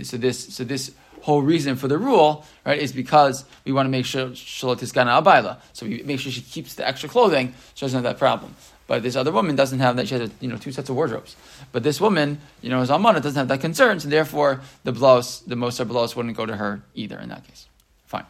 so 0.03 0.17
this 0.17 0.55
so 0.55 0.65
this 0.65 0.91
whole 1.23 1.41
reason 1.41 1.77
for 1.77 1.87
the 1.87 1.97
rule, 1.97 2.45
right, 2.67 2.79
is 2.79 2.93
because 2.93 3.45
we 3.65 3.71
want 3.71 3.87
to 3.87 3.91
make 3.91 4.07
sure 4.07 4.31
Shalot 4.31 4.83
is 4.83 4.91
Gana 4.91 5.23
Abaila. 5.23 5.59
So 5.73 5.87
we 5.87 6.03
make 6.03 6.19
sure 6.19 6.33
she 6.33 6.41
keeps 6.41 6.75
the 6.75 6.87
extra 6.87 7.09
clothing, 7.09 7.53
so 7.53 7.55
she 7.75 7.81
doesn't 7.87 8.03
have 8.03 8.15
that 8.15 8.19
problem. 8.19 8.57
But 8.89 9.05
this 9.05 9.15
other 9.15 9.31
woman 9.31 9.55
doesn't 9.55 9.79
have 9.79 9.95
that, 9.97 10.09
she 10.09 10.15
has, 10.17 10.33
you 10.41 10.49
know, 10.49 10.57
two 10.57 10.73
sets 10.73 10.89
of 10.89 10.97
wardrobes. 10.97 11.37
But 11.71 11.85
this 11.85 12.01
woman, 12.01 12.41
you 12.61 12.71
know, 12.71 12.81
as 12.81 12.91
Almana, 12.91 13.23
doesn't 13.23 13.37
have 13.37 13.49
that 13.49 13.61
concern, 13.61 14.01
so 14.01 14.09
therefore 14.09 14.63
the 14.83 14.91
blouse, 14.91 15.41
the 15.41 15.55
Moser 15.55 15.85
blouse 15.85 16.17
wouldn't 16.17 16.37
go 16.37 16.45
to 16.45 16.57
her 16.57 16.83
either 16.97 17.21
in 17.21 17.29
that 17.29 17.47
case. 17.47 17.69
Fine. 18.07 18.27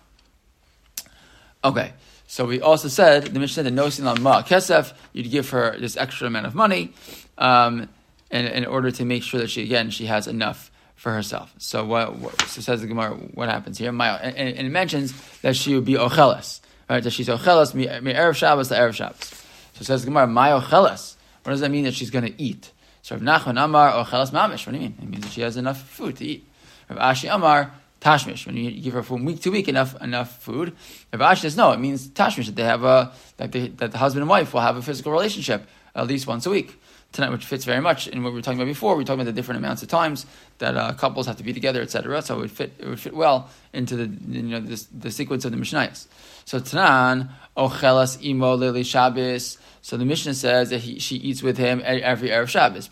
Okay. 1.64 1.94
So 2.26 2.44
we 2.44 2.60
also 2.60 2.88
said, 2.88 3.24
the 3.24 3.40
Mishnah 3.40 3.64
said, 3.64 3.72
no 3.72 3.88
sin 3.88 4.04
ma 4.04 4.42
kesef, 4.42 4.92
you'd 5.14 5.30
give 5.30 5.48
her 5.48 5.78
this 5.78 5.96
extra 5.96 6.26
amount 6.26 6.44
of 6.44 6.54
money, 6.54 6.92
um, 7.38 7.88
in, 8.30 8.46
in 8.46 8.66
order 8.66 8.90
to 8.90 9.04
make 9.04 9.22
sure 9.22 9.40
that 9.40 9.50
she, 9.50 9.62
again, 9.62 9.90
she 9.90 10.06
has 10.06 10.26
enough 10.26 10.70
for 10.98 11.12
herself. 11.12 11.54
So 11.58 11.84
what, 11.84 12.16
what 12.16 12.40
so 12.42 12.60
says 12.60 12.80
the 12.80 12.86
Gemara, 12.86 13.14
what 13.14 13.48
happens 13.48 13.78
here? 13.78 13.92
My, 13.92 14.18
and, 14.18 14.36
and, 14.36 14.66
it 14.66 14.70
mentions 14.70 15.14
that 15.40 15.54
she 15.54 15.74
would 15.74 15.84
be 15.84 15.94
ocheles, 15.94 16.60
right? 16.90 17.02
That 17.02 17.12
she's 17.12 17.28
ocheles 17.28 17.72
mi, 17.72 17.86
mi 18.00 18.12
erev 18.12 18.34
Shabbos 18.34 18.68
to 18.68 18.74
erev 18.74 18.94
Shabbos. 18.94 19.44
So 19.74 19.84
says 19.84 20.02
the 20.02 20.08
Gemara, 20.08 20.26
my 20.26 20.50
ocheles. 20.50 21.14
What 21.44 21.52
does 21.52 21.60
that 21.60 21.70
mean 21.70 21.84
that 21.84 21.94
she's 21.94 22.10
going 22.10 22.24
to 22.24 22.42
eat? 22.42 22.72
So 23.02 23.16
Rav 23.16 23.22
Nachman 23.22 23.62
Amar 23.62 23.92
ocheles 23.92 24.30
mamish. 24.32 24.66
What 24.66 24.72
do 24.72 24.78
you 24.78 24.80
mean? 24.80 24.96
It 25.00 25.08
means 25.08 25.22
that 25.22 25.32
she 25.32 25.40
has 25.42 25.56
enough 25.56 25.80
food 25.80 26.16
to 26.16 26.24
eat. 26.24 26.46
Rav 26.90 26.98
Ashi 26.98 27.32
Amar 27.32 27.72
tashmish. 28.00 28.44
When 28.44 28.56
you 28.56 28.72
give 28.72 28.92
her 28.94 29.04
from 29.04 29.24
week 29.24 29.40
to 29.42 29.50
week 29.50 29.68
enough 29.68 30.00
enough 30.02 30.42
food. 30.42 30.76
Rav 31.12 31.36
Ashi 31.36 31.42
says 31.42 31.56
no. 31.56 31.70
It 31.70 31.78
means 31.78 32.08
tashmish 32.08 32.46
that 32.46 32.56
they 32.56 32.64
have 32.64 32.82
a 32.82 33.12
that, 33.36 33.52
they, 33.52 33.68
that 33.68 33.92
the 33.92 33.98
husband 33.98 34.22
and 34.22 34.28
wife 34.28 34.52
will 34.52 34.60
have 34.60 34.76
a 34.76 34.82
physical 34.82 35.12
relationship 35.12 35.66
at 35.94 36.06
least 36.08 36.26
once 36.26 36.44
a 36.44 36.50
week 36.50 36.78
tonight, 37.12 37.30
which 37.30 37.44
fits 37.44 37.64
very 37.64 37.80
much 37.80 38.06
in 38.06 38.22
what 38.22 38.32
we 38.32 38.38
were 38.38 38.42
talking 38.42 38.58
about 38.58 38.66
before. 38.66 38.94
We 38.94 39.02
were 39.02 39.06
talking 39.06 39.20
about 39.20 39.30
the 39.30 39.32
different 39.32 39.58
amounts 39.58 39.82
of 39.82 39.88
times 39.88 40.26
that 40.58 40.76
uh, 40.76 40.92
couples 40.92 41.26
have 41.26 41.36
to 41.36 41.42
be 41.42 41.52
together, 41.52 41.80
etc. 41.80 42.20
So 42.22 42.36
it 42.36 42.40
would 42.40 42.50
fit. 42.50 42.72
It 42.78 42.86
would 42.86 43.00
fit 43.00 43.14
well 43.14 43.48
into 43.72 43.96
the 43.96 44.06
you 44.28 44.42
know 44.42 44.60
this, 44.60 44.84
the 44.86 45.10
sequence 45.10 45.44
of 45.44 45.52
the 45.52 45.58
Mishnayos. 45.58 46.06
So 46.44 46.60
Tanan 46.60 47.30
ochelas 47.56 48.22
imo 48.24 48.54
lili 48.54 48.82
Shabbos. 48.82 49.58
So 49.80 49.96
the 49.96 50.04
Mishnah 50.04 50.34
says 50.34 50.70
that 50.70 50.80
he, 50.80 50.98
she 50.98 51.16
eats 51.16 51.42
with 51.42 51.56
him 51.56 51.80
every 51.84 52.28
erev 52.28 52.48
Shabbos. 52.48 52.88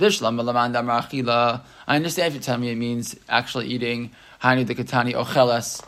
I 1.87 1.97
understand 1.97 2.29
if 2.29 2.35
you 2.35 2.41
tell 2.41 2.59
me 2.59 2.71
it 2.71 2.77
means 2.77 3.17
actually 3.29 3.67
eating 3.67 4.13
hani 4.43 4.67
the 4.67 4.75
katani. 4.75 5.85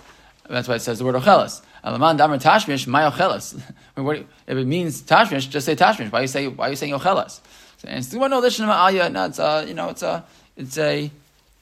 That's 0.49 0.68
why 0.68 0.75
it 0.75 0.80
says 0.80 0.99
the 0.99 1.04
word 1.04 1.14
ochelas. 1.14 1.62
If 4.47 4.58
it 4.58 4.66
means 4.66 5.02
tashmish, 5.02 5.49
just 5.49 5.66
say 5.66 5.76
tashmish. 5.76 6.11
Why 6.11 6.18
are 6.18 6.23
you 6.23 6.28
saying 6.28 6.56
why 6.56 6.66
are 6.66 6.70
you 6.70 6.76
saying 6.76 6.92
ochelas? 6.92 7.40
And 7.85 7.99
it's 7.99 8.14
well, 8.14 8.28
no, 8.28 8.40
aliyah. 8.40 9.12
No, 9.12 9.26
it's 9.26 9.38
a, 9.38 9.64
you 9.66 9.75
know, 9.75 9.88
it's 9.88 10.02
a, 10.02 10.25
it's 10.56 10.78
a, 10.78 11.11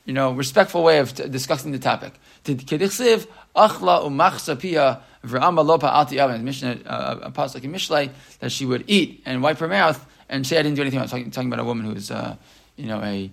you 0.05 0.13
know, 0.13 0.33
respectful 0.33 0.83
way 0.83 0.99
of 0.99 1.15
t- 1.15 1.29
discussing 1.29 1.73
the 1.73 1.79
topic. 1.79 2.15
Did 2.45 2.61
Kedichsiv 2.61 3.27
achla 3.55 4.03
umachsa 4.05 4.59
pia 4.59 5.01
v'rama 5.25 5.65
lopa 5.65 5.93
alti 5.93 6.19
aven. 6.19 6.45
Mishnah, 6.45 6.79
uh, 6.87 7.19
a 7.23 7.31
pasuk 7.31 7.65
in 7.65 7.73
Mishlei 7.73 8.11
that 8.41 8.51
she 8.51 8.65
would 8.65 8.85
eat 8.87 9.23
and 9.27 9.43
wipe 9.43 9.59
her 9.59 9.69
mouth 9.69 10.05
and 10.29 10.47
say, 10.47 10.59
"I 10.59 10.63
didn't 10.63 10.77
do 10.77 10.83
anything." 10.83 10.99
I 10.99 11.03
was 11.03 11.11
talking, 11.11 11.31
talking 11.31 11.53
about 11.53 11.61
a 11.61 11.65
woman 11.65 11.87
who's, 11.87 12.11
uh, 12.11 12.37
you 12.77 12.87
know, 12.87 13.03
a, 13.03 13.31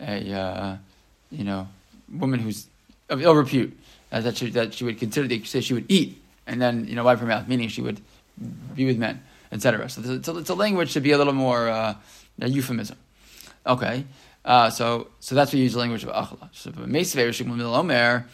a, 0.00 0.32
uh, 0.32 0.76
you 1.30 1.44
know, 1.44 1.68
woman 2.12 2.40
who's 2.40 2.66
of 3.08 3.22
ill 3.22 3.34
repute. 3.34 3.76
Uh, 4.10 4.22
that 4.22 4.38
she 4.38 4.48
that 4.48 4.72
she 4.72 4.84
would 4.84 4.98
consider 4.98 5.28
to 5.28 5.44
say 5.44 5.60
she 5.60 5.74
would 5.74 5.84
eat 5.90 6.18
and 6.48 6.60
then 6.60 6.86
you 6.88 6.96
know 6.96 7.04
wipe 7.04 7.20
her 7.20 7.26
mouth, 7.26 7.46
meaning 7.46 7.68
she 7.68 7.82
would 7.82 8.00
be 8.74 8.86
with 8.86 8.98
men, 8.98 9.22
etc. 9.52 9.88
So 9.88 10.00
it's 10.14 10.26
a, 10.26 10.38
it's 10.38 10.50
a, 10.50 10.54
language 10.54 10.94
to 10.94 11.00
be 11.00 11.12
a 11.12 11.18
little 11.18 11.34
more. 11.34 11.68
Uh, 11.68 11.94
a 12.40 12.48
euphemism. 12.48 12.96
Okay, 13.66 14.04
uh, 14.44 14.70
so 14.70 15.08
so 15.20 15.34
that's 15.34 15.52
what 15.52 15.58
you 15.58 15.64
use 15.64 15.74
the 15.74 15.78
language 15.78 16.04
of 16.04 16.10
achla. 16.10 16.48
So 16.52 16.70
Meisvei 16.70 17.28
Rishimon 17.28 17.56
Mil 17.56 17.74
Omer 17.74 18.26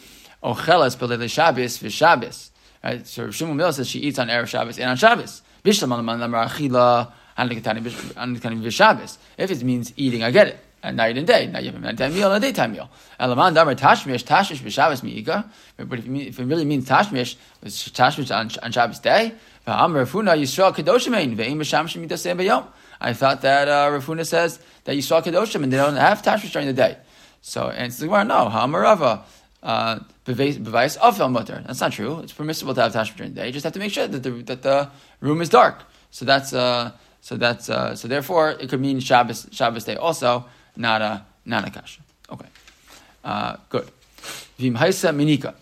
Ochelas 0.42 0.96
Belele 0.96 1.28
Shabbos 1.30 1.78
v'Shabbos. 1.78 2.50
Right, 2.82 3.06
so 3.06 3.26
Rishimon 3.28 3.56
Mil 3.56 3.72
says 3.72 3.88
she 3.88 4.00
eats 4.00 4.18
on 4.18 4.28
erev 4.28 4.46
Shabbos 4.46 4.78
and 4.78 4.90
on 4.90 4.96
Shabbos. 4.96 5.42
Bishlam 5.64 5.88
Alaman 5.88 6.20
Lamar 6.20 6.46
Achila 6.46 7.12
V'Shabbos. 7.36 9.18
If 9.38 9.50
it 9.50 9.62
means 9.64 9.92
eating, 9.96 10.22
I 10.22 10.30
get 10.30 10.48
it. 10.48 10.58
And 10.82 10.98
night 10.98 11.16
and 11.16 11.26
day. 11.26 11.46
Now 11.46 11.60
you 11.60 11.72
have 11.72 11.76
a 11.76 11.78
nighttime 11.80 12.12
meal 12.12 12.30
and 12.30 12.44
a 12.44 12.46
daytime 12.46 12.72
meal. 12.72 12.90
Elaman 13.18 13.54
damar 13.54 13.74
tashmish 13.74 14.22
tashmish 14.22 14.58
b'Shabbos 14.58 15.00
miika. 15.00 15.48
But 15.78 16.00
if, 16.00 16.06
if 16.06 16.38
it 16.38 16.44
really 16.44 16.66
means 16.66 16.86
tashmish, 16.86 17.36
it's 17.62 17.88
tashmish 17.88 18.30
on, 18.30 18.50
on 18.62 18.70
Shabbos 18.70 18.98
day. 18.98 19.32
V'amar 19.66 20.06
Funa 20.06 20.32
Yisrael 20.32 20.74
Kedoshim 20.74 21.34
Ve'im 21.34 21.56
B'Sham 21.56 21.86
Shemitah 21.86 22.36
B'Yom. 22.36 22.66
I 23.04 23.12
thought 23.12 23.42
that 23.42 23.68
uh, 23.68 23.90
Rav 23.92 24.06
Huna 24.06 24.26
says 24.26 24.58
that 24.84 24.96
you 24.96 25.02
saw 25.02 25.20
Kedoshim 25.20 25.62
and 25.62 25.72
they 25.72 25.76
don't 25.76 25.96
have 25.96 26.22
Tashmish 26.22 26.52
during 26.52 26.68
the 26.68 26.72
day. 26.72 26.96
So, 27.42 27.68
and 27.68 27.86
it's 27.86 27.98
the 27.98 28.06
Gemara, 28.06 28.24
no, 28.24 28.48
Hamarava. 28.48 29.22
Uh, 29.62 30.00
of 30.26 31.30
mutter. 31.30 31.62
That's 31.66 31.80
not 31.80 31.92
true. 31.92 32.20
It's 32.20 32.32
permissible 32.32 32.74
to 32.74 32.82
have 32.82 32.92
tashmish 32.92 33.16
during 33.16 33.32
the 33.32 33.40
day. 33.40 33.46
You 33.46 33.52
just 33.52 33.64
have 33.64 33.72
to 33.72 33.78
make 33.78 33.92
sure 33.92 34.06
that 34.06 34.22
the, 34.22 34.30
that 34.30 34.62
the 34.62 34.90
room 35.20 35.40
is 35.40 35.48
dark. 35.48 35.82
So 36.10 36.24
that's 36.24 36.52
uh, 36.52 36.92
so 37.22 37.36
that's 37.36 37.70
uh, 37.70 37.96
so 37.96 38.08
therefore 38.08 38.50
it 38.50 38.68
could 38.68 38.80
mean 38.80 39.00
Shabbos 39.00 39.48
Shabbos 39.52 39.84
day 39.84 39.96
also, 39.96 40.44
not 40.76 41.00
a 41.00 41.24
not 41.46 41.66
a 41.66 41.70
kasha. 41.70 42.00
Okay, 42.30 42.48
uh, 43.24 43.56
good. 43.70 43.90
Vimhaisa 44.58 45.14
minika. 45.14 45.54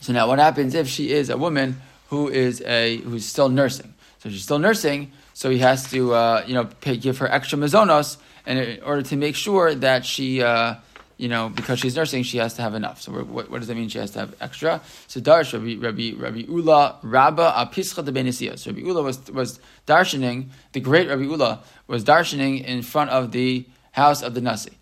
So 0.00 0.12
now, 0.12 0.28
what 0.28 0.38
happens 0.38 0.74
if 0.74 0.88
she 0.88 1.10
is 1.10 1.30
a 1.30 1.36
woman 1.36 1.80
who 2.08 2.28
is 2.28 2.62
a 2.62 2.98
who's 2.98 3.26
still 3.26 3.48
nursing? 3.48 3.92
So 4.20 4.30
she's 4.30 4.44
still 4.44 4.58
nursing, 4.58 5.10
so 5.40 5.48
he 5.48 5.56
has 5.60 5.90
to, 5.90 6.12
uh, 6.12 6.44
you 6.46 6.52
know, 6.52 6.66
pay, 6.66 6.98
give 6.98 7.16
her 7.16 7.26
extra 7.26 7.56
mazonos, 7.56 8.18
and 8.44 8.58
in 8.58 8.82
order 8.82 9.00
to 9.00 9.16
make 9.16 9.34
sure 9.34 9.74
that 9.74 10.04
she, 10.04 10.42
uh, 10.42 10.74
you 11.16 11.28
know, 11.28 11.48
because 11.48 11.78
she's 11.78 11.96
nursing, 11.96 12.24
she 12.24 12.36
has 12.36 12.52
to 12.56 12.62
have 12.62 12.74
enough. 12.74 13.00
So 13.00 13.12
what, 13.12 13.50
what, 13.50 13.58
does 13.58 13.68
that 13.68 13.74
mean? 13.74 13.88
She 13.88 13.96
has 13.96 14.10
to 14.10 14.18
have 14.18 14.34
extra. 14.42 14.82
So 15.06 15.18
Darsh 15.18 15.54
Rabbi 15.54 15.82
Rabbi 15.82 16.22
Rabbi 16.22 16.44
Ula 16.46 16.98
Rabba 17.00 17.54
Apischa 17.56 18.04
de 18.04 18.12
Benisiya. 18.12 18.58
So 18.58 18.70
Rabbi 18.70 18.82
Ula 18.86 19.02
was 19.02 19.30
was 19.30 19.60
darshaning. 19.86 20.50
The 20.72 20.80
great 20.80 21.08
Rabbi 21.08 21.22
Ula 21.22 21.60
was 21.86 22.04
darshaning 22.04 22.62
in 22.62 22.82
front 22.82 23.08
of 23.08 23.32
the 23.32 23.64
house 23.92 24.20
of 24.20 24.34
the 24.34 24.42
Nasi, 24.42 24.76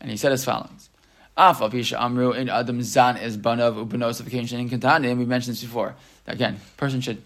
and 0.00 0.08
he 0.08 0.16
said 0.16 0.30
as 0.30 0.44
follows. 0.44 0.88
Af 1.36 1.60
Amru 1.60 2.30
in 2.30 2.48
Adam 2.48 2.80
Zan 2.80 3.16
is 3.16 3.36
banav 3.36 3.84
upanos 3.84 4.20
of 4.20 4.26
Kantanim. 4.26 5.18
We 5.18 5.24
mentioned 5.24 5.56
this 5.56 5.64
before. 5.64 5.96
Again, 6.28 6.60
person 6.76 7.00
should 7.00 7.24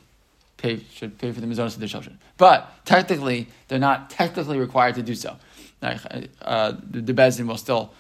pay 0.61 0.81
should 0.93 1.19
pay 1.19 1.33
for 1.33 1.41
the 1.41 1.47
mizonos 1.47 1.75
of 1.75 1.81
their 1.81 1.89
children. 1.89 2.19
But 2.37 2.71
technically, 2.85 3.49
they're 3.69 3.79
not 3.79 4.11
technically 4.11 4.59
required 4.59 4.95
to 4.97 5.03
do 5.03 5.15
so. 5.15 5.37
uh, 5.83 6.75
the, 6.91 7.01
the 7.01 7.15
bezin 7.15 7.47
will 7.47 7.57
still 7.57 7.93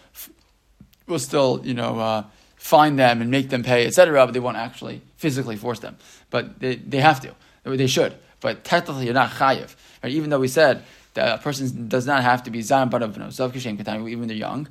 will 1.07 1.19
still 1.19 1.61
you 1.65 1.75
know 1.75 1.99
uh, 1.99 2.25
find 2.57 2.99
them 2.99 3.21
and 3.23 3.31
make 3.31 3.49
them 3.49 3.63
pay, 3.63 3.87
etc. 3.87 4.27
But 4.27 4.33
they 4.33 4.41
won't 4.41 4.59
actually 4.59 5.01
physically 5.17 5.57
force 5.57 5.81
them. 5.81 5.97
But 6.31 6.61
they, 6.61 6.77
they 6.77 6.99
have 6.99 7.21
to. 7.21 7.35
They 7.65 7.87
should. 7.87 8.15
But 8.41 8.65
technically, 8.65 9.07
you're 9.07 9.15
not 9.15 9.31
chayiv. 9.31 9.75
Right? 10.03 10.13
Even 10.13 10.31
though 10.31 10.41
we 10.41 10.49
said 10.49 10.85
that 11.15 11.41
a 11.41 11.43
person 11.43 11.89
does 11.89 12.07
not 12.07 12.23
have 12.23 12.43
to 12.45 12.51
be 12.51 12.63
zan 12.63 12.91
kitanim 12.91 14.09
even 14.09 14.29
they're 14.29 14.37
young. 14.37 14.69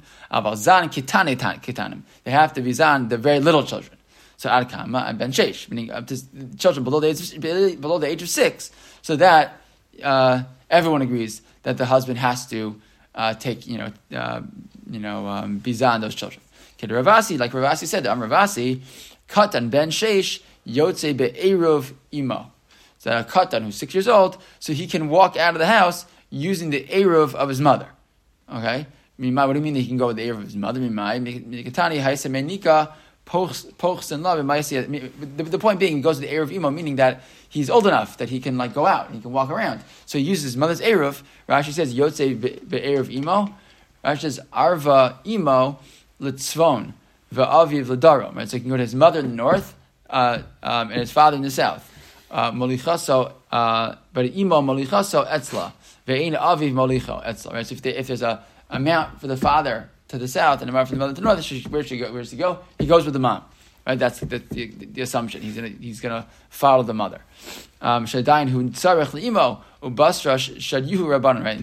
They 2.23 2.31
have 2.31 2.53
to 2.53 2.61
be 2.61 2.73
zan 2.73 3.09
the 3.09 3.17
very 3.17 3.39
little 3.39 3.63
children. 3.63 3.98
So 4.39 4.49
ad 4.49 4.69
kama 4.69 4.99
and 4.99 5.19
ben 5.19 5.33
sheish, 5.33 5.69
meaning 5.69 5.91
up 5.91 6.07
to 6.07 6.17
children 6.57 6.85
below 6.85 7.01
the 7.01 7.07
age 7.07 7.33
of, 7.33 7.81
below 7.81 7.97
the 7.97 8.07
age 8.07 8.21
of 8.21 8.29
six, 8.29 8.71
so 9.01 9.17
that 9.17 9.59
uh, 10.01 10.43
everyone 10.69 11.01
agrees 11.01 11.41
that 11.63 11.77
the 11.77 11.85
husband 11.85 12.19
has 12.19 12.47
to 12.47 12.79
uh, 13.15 13.33
take 13.33 13.67
you 13.67 13.77
know 13.77 13.91
uh, 14.15 14.39
you 14.89 15.01
know 15.01 15.27
um, 15.27 15.59
bizan 15.59 15.99
those 15.99 16.15
children. 16.15 16.39
Kid 16.77 16.89
Ravasi, 16.89 17.37
like 17.37 17.51
Ravasi 17.51 17.85
said, 17.85 18.07
Am 18.07 18.21
Ravasi, 18.21 18.79
katan 19.27 19.69
ben 19.69 19.89
sheish 19.89 20.41
yotze 20.65 21.17
be'eruv 21.17 21.91
imo. 22.13 22.49
So 22.99 23.11
a 23.11 23.25
katan 23.25 23.65
who's 23.65 23.75
six 23.75 23.93
years 23.93 24.07
old, 24.07 24.37
so 24.61 24.71
he 24.71 24.87
can 24.87 25.09
walk 25.09 25.35
out 25.35 25.53
of 25.53 25.59
the 25.59 25.67
house 25.67 26.05
using 26.29 26.69
the 26.69 26.85
eruv 26.85 27.35
of 27.35 27.49
his 27.49 27.59
mother. 27.59 27.89
Okay. 28.49 28.87
What 29.17 29.51
do 29.51 29.59
you 29.59 29.61
mean 29.61 29.75
he 29.75 29.85
can 29.85 29.97
go 29.97 30.07
with 30.07 30.15
the 30.15 30.29
eruv 30.29 30.37
of 30.37 30.43
his 30.43 30.55
mother? 30.55 30.79
Pochs 33.29 34.11
love. 34.11 34.47
The, 34.47 35.43
the 35.43 35.59
point 35.59 35.79
being, 35.79 35.97
he 35.97 36.01
goes 36.01 36.19
to 36.19 36.21
the 36.21 36.33
Eruv 36.33 36.51
Imo, 36.51 36.71
meaning 36.71 36.95
that 36.95 37.21
he's 37.47 37.69
old 37.69 37.85
enough 37.85 38.17
that 38.17 38.29
he 38.29 38.39
can 38.39 38.57
like 38.57 38.73
go 38.73 38.85
out, 38.85 39.07
and 39.07 39.15
he 39.15 39.21
can 39.21 39.31
walk 39.31 39.49
around. 39.49 39.81
So 40.05 40.17
he 40.17 40.23
uses 40.23 40.43
his 40.45 40.57
mother's 40.57 40.81
Eruv. 40.81 41.21
Rashi 41.47 41.71
says, 41.71 41.93
Yotze 41.93 42.39
Eruv 42.69 43.13
Imo. 43.13 43.55
Rashi 44.03 44.21
says, 44.21 44.39
Arva 44.51 45.19
Imo 45.25 45.79
Litzvon 46.19 46.93
Va'aviv 47.33 47.85
Ladarom. 47.85 48.35
Right? 48.35 48.49
So 48.49 48.57
he 48.57 48.61
can 48.61 48.69
go 48.69 48.77
to 48.77 48.83
his 48.83 48.95
mother 48.95 49.19
in 49.19 49.29
the 49.29 49.35
north 49.35 49.75
uh, 50.09 50.41
um, 50.63 50.89
and 50.91 50.99
his 50.99 51.11
father 51.11 51.37
in 51.37 51.43
the 51.43 51.51
south. 51.51 51.85
Uh, 52.31 52.51
molichaso, 52.51 53.33
uh, 53.51 53.95
but 54.13 54.25
Imo 54.25 54.61
Molichaso 54.61 55.27
Etzla. 55.27 55.71
Ve'in 56.07 56.39
Aviv 56.39 56.73
Molicho 56.73 57.23
Etzla. 57.23 57.53
Right? 57.53 57.67
So 57.67 57.73
if, 57.73 57.81
they, 57.83 57.95
if 57.95 58.07
there's 58.07 58.23
a 58.23 58.43
amount 58.71 59.19
for 59.19 59.27
the 59.27 59.37
father 59.37 59.89
to 60.09 60.17
the 60.17 60.27
south 60.27 60.61
and 60.61 60.69
a 60.69 60.85
from 60.85 60.97
the 60.97 60.99
mother 60.99 61.13
to 61.13 61.21
the 61.21 61.25
north, 61.25 61.71
where 61.71 61.81
he 61.81 61.97
go? 61.97 62.11
Where 62.11 62.21
does 62.21 62.31
he 62.31 62.37
go? 62.37 62.59
He 62.77 62.85
goes 62.85 63.05
with 63.05 63.13
the 63.13 63.19
mom. 63.19 63.45
Right? 63.87 63.97
That's 63.97 64.19
the, 64.19 64.39
the, 64.39 64.67
the 64.67 65.01
assumption. 65.01 65.41
He's 65.41 65.55
gonna 65.55 65.69
he's 65.69 66.01
gonna 66.01 66.27
follow 66.49 66.83
the 66.83 66.93
mother. 66.93 67.21
Um. 67.81 68.03
Right? 68.03 68.35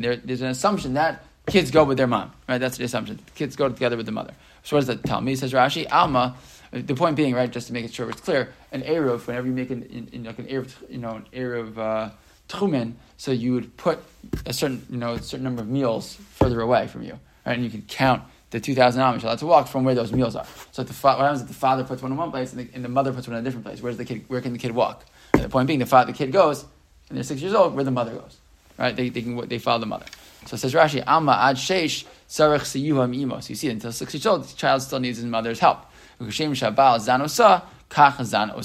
There, 0.00 0.16
there's 0.16 0.40
an 0.40 0.48
assumption 0.48 0.94
that 0.94 1.24
kids 1.46 1.70
go 1.70 1.84
with 1.84 1.98
their 1.98 2.06
mom. 2.06 2.32
Right? 2.48 2.58
That's 2.58 2.78
the 2.78 2.84
assumption. 2.84 3.20
Kids 3.34 3.54
go 3.54 3.68
together 3.68 3.96
with 3.96 4.06
the 4.06 4.12
mother. 4.12 4.34
So 4.62 4.76
what 4.76 4.80
does 4.80 4.88
that 4.88 5.04
tell 5.04 5.20
me? 5.20 5.36
Says 5.36 5.52
Rashi, 5.52 5.86
Alma. 5.90 6.36
The 6.72 6.94
point 6.94 7.14
being, 7.14 7.32
right, 7.32 7.50
just 7.50 7.68
to 7.68 7.72
make 7.72 7.84
it 7.84 7.94
sure 7.94 8.10
it's 8.10 8.20
clear, 8.20 8.52
an 8.72 8.82
eruv, 8.82 9.26
whenever 9.28 9.46
you 9.46 9.52
make 9.52 9.70
an, 9.70 9.84
in, 9.84 10.08
in 10.12 10.24
like 10.24 10.40
an 10.40 10.46
eruv, 10.46 10.74
you 10.90 10.98
know, 10.98 11.14
an 11.14 11.26
eruv 11.32 11.78
uh, 11.78 12.10
tchumen, 12.48 12.94
so 13.16 13.30
you 13.30 13.54
would 13.54 13.76
put 13.76 14.00
a 14.44 14.52
certain, 14.52 14.84
you 14.90 14.98
know, 14.98 15.12
a 15.12 15.22
certain 15.22 15.44
number 15.44 15.62
of 15.62 15.68
meals 15.68 16.16
further 16.32 16.60
away 16.60 16.88
from 16.88 17.02
you, 17.02 17.18
right? 17.46 17.54
And 17.54 17.62
you 17.64 17.70
could 17.70 17.86
count 17.86 18.24
the 18.50 18.60
2,000 18.60 19.00
amish 19.00 19.22
allowed 19.22 19.38
to 19.38 19.46
walk 19.46 19.68
from 19.68 19.84
where 19.84 19.94
those 19.94 20.12
meals 20.12 20.36
are. 20.36 20.46
So 20.72 20.82
the 20.82 20.92
fa- 20.92 21.16
what 21.16 21.20
happens 21.20 21.42
if 21.42 21.48
the 21.48 21.54
father 21.54 21.84
puts 21.84 22.02
one 22.02 22.12
in 22.12 22.18
one 22.18 22.30
place 22.30 22.52
and 22.52 22.60
the, 22.60 22.74
and 22.74 22.84
the, 22.84 22.88
mother 22.88 23.12
puts 23.12 23.26
one 23.26 23.36
in 23.36 23.42
a 23.42 23.44
different 23.44 23.66
place? 23.66 23.82
Where's 23.82 23.96
the 23.96 24.04
kid? 24.04 24.24
Where 24.28 24.40
can 24.40 24.52
the 24.52 24.58
kid 24.58 24.72
walk? 24.72 25.04
And 25.34 25.42
the 25.42 25.48
point 25.48 25.66
being, 25.66 25.80
the, 25.80 25.86
fa- 25.86 26.04
the 26.06 26.12
kid 26.12 26.32
goes, 26.32 26.64
and 27.08 27.16
they're 27.16 27.24
six 27.24 27.40
years 27.40 27.54
old, 27.54 27.74
where 27.74 27.84
the 27.84 27.90
mother 27.90 28.12
goes, 28.12 28.36
right? 28.78 28.94
They, 28.94 29.08
they 29.08 29.22
can 29.22 29.48
they 29.48 29.58
follow 29.58 29.80
the 29.80 29.86
mother. 29.86 30.06
So 30.46 30.54
it 30.54 30.58
says 30.58 30.74
Rashi, 30.74 31.02
Amma 31.06 31.32
ad 31.32 31.56
sheish 31.56 32.04
sarach 32.28 32.60
siyuham 32.60 33.16
imo. 33.16 33.40
So 33.40 33.50
you 33.50 33.56
see, 33.56 33.68
until 33.68 33.90
six 33.90 34.14
years 34.14 34.26
old, 34.26 34.44
the 34.44 34.56
child 34.56 34.82
still 34.82 35.00
needs 35.00 35.18
his 35.18 35.26
mother's 35.26 35.58
help. 35.58 35.80
Shabal 36.20 37.62
kach. 37.90 38.64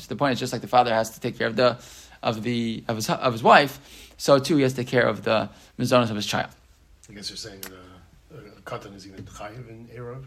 So 0.00 0.08
the 0.08 0.16
point 0.16 0.32
is 0.34 0.38
just 0.38 0.52
like 0.52 0.62
the 0.62 0.68
father 0.68 0.92
has 0.92 1.10
to 1.10 1.20
take 1.20 1.38
care 1.38 1.46
of 1.46 1.56
the 1.56 1.78
of 2.22 2.42
the 2.42 2.84
of 2.88 2.96
his 2.96 3.10
of 3.10 3.32
his 3.32 3.42
wife, 3.42 4.12
so 4.16 4.38
too 4.38 4.56
he 4.56 4.62
has 4.62 4.72
to 4.74 4.82
take 4.82 4.88
care 4.88 5.06
of 5.06 5.24
the 5.24 5.50
mizonos 5.78 6.10
of 6.10 6.16
his 6.16 6.26
child. 6.26 6.50
I 7.10 7.14
guess 7.14 7.30
you're 7.30 7.36
saying 7.36 7.62
uh, 7.66 7.91
katan 8.64 8.94
is 8.96 9.06
even 9.06 9.24
chayiv 9.24 9.68
in 9.68 9.88
Erev? 9.94 10.24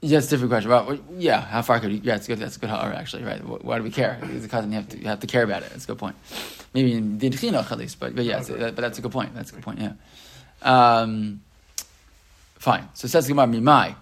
Yeah, 0.00 0.18
it's 0.18 0.28
a 0.28 0.30
different 0.30 0.50
question. 0.50 0.70
Well, 0.70 0.98
yeah, 1.16 1.40
how 1.40 1.62
far 1.62 1.80
could 1.80 1.90
you? 1.90 2.00
Yeah, 2.04 2.14
it's 2.14 2.28
good. 2.28 2.38
That's 2.38 2.56
a 2.56 2.60
good. 2.60 2.70
Actually, 2.70 3.24
right? 3.24 3.40
Why 3.40 3.78
do 3.78 3.82
we 3.82 3.90
care? 3.90 4.20
As 4.22 4.44
a 4.44 4.48
cousin, 4.48 4.70
you 4.70 4.76
have 4.76 4.88
to 4.90 4.98
you 4.98 5.08
have 5.08 5.20
to 5.20 5.26
care 5.26 5.42
about 5.42 5.64
it. 5.64 5.70
That's 5.70 5.84
a 5.84 5.88
good 5.88 5.98
point. 5.98 6.14
Maybe 6.72 6.92
in 6.92 7.18
the 7.18 7.26
at 7.26 7.78
least, 7.78 7.98
but 7.98 8.14
but 8.14 8.24
yeah, 8.24 8.38
okay. 8.38 8.56
but 8.56 8.76
that's 8.76 8.98
a 8.98 9.02
good 9.02 9.10
point. 9.10 9.34
That's 9.34 9.50
a 9.50 9.54
good 9.54 9.64
point. 9.64 9.80
Yeah. 9.80 9.94
Um, 10.62 11.40
fine. 12.54 12.88
So 12.94 13.06
it 13.06 13.08
says 13.08 13.26
Gemara 13.26 13.46
Mimai, 13.46 13.96